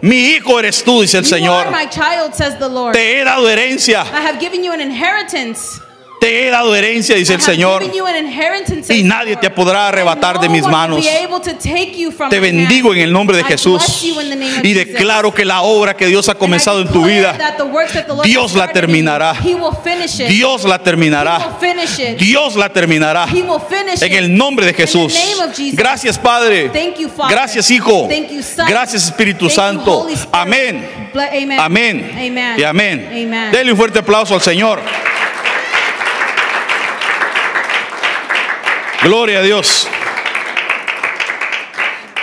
[0.00, 1.66] Mi hijo eres tú, dice el You Señor.
[1.66, 2.92] are my child, says the Lord.
[2.92, 4.04] Te he dado herencia,
[6.20, 7.84] Te he dado herencia, dice el Señor.
[8.88, 11.04] Y nadie te podrá arrebatar de mis manos.
[12.30, 14.04] Te bendigo en el nombre de Jesús
[14.62, 17.36] y declaro que la obra que Dios ha comenzado en tu vida,
[18.24, 19.36] Dios la terminará.
[20.28, 21.58] Dios la terminará.
[22.18, 23.26] Dios la terminará.
[24.00, 25.14] En el nombre de Jesús.
[25.72, 26.70] Gracias Padre.
[26.70, 27.36] Thank you, Father.
[27.36, 28.08] Gracias Hijo.
[28.08, 28.66] Thank you, Son.
[28.68, 30.06] Gracias Espíritu Santo.
[30.32, 31.10] Amén.
[31.58, 32.56] Amén.
[32.56, 33.50] Y amén.
[33.52, 34.80] Dele un fuerte aplauso al Señor.
[39.06, 39.86] Gloria a Dios.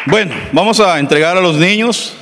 [0.06, 2.18] Bueno, vamos a entregar a los niños.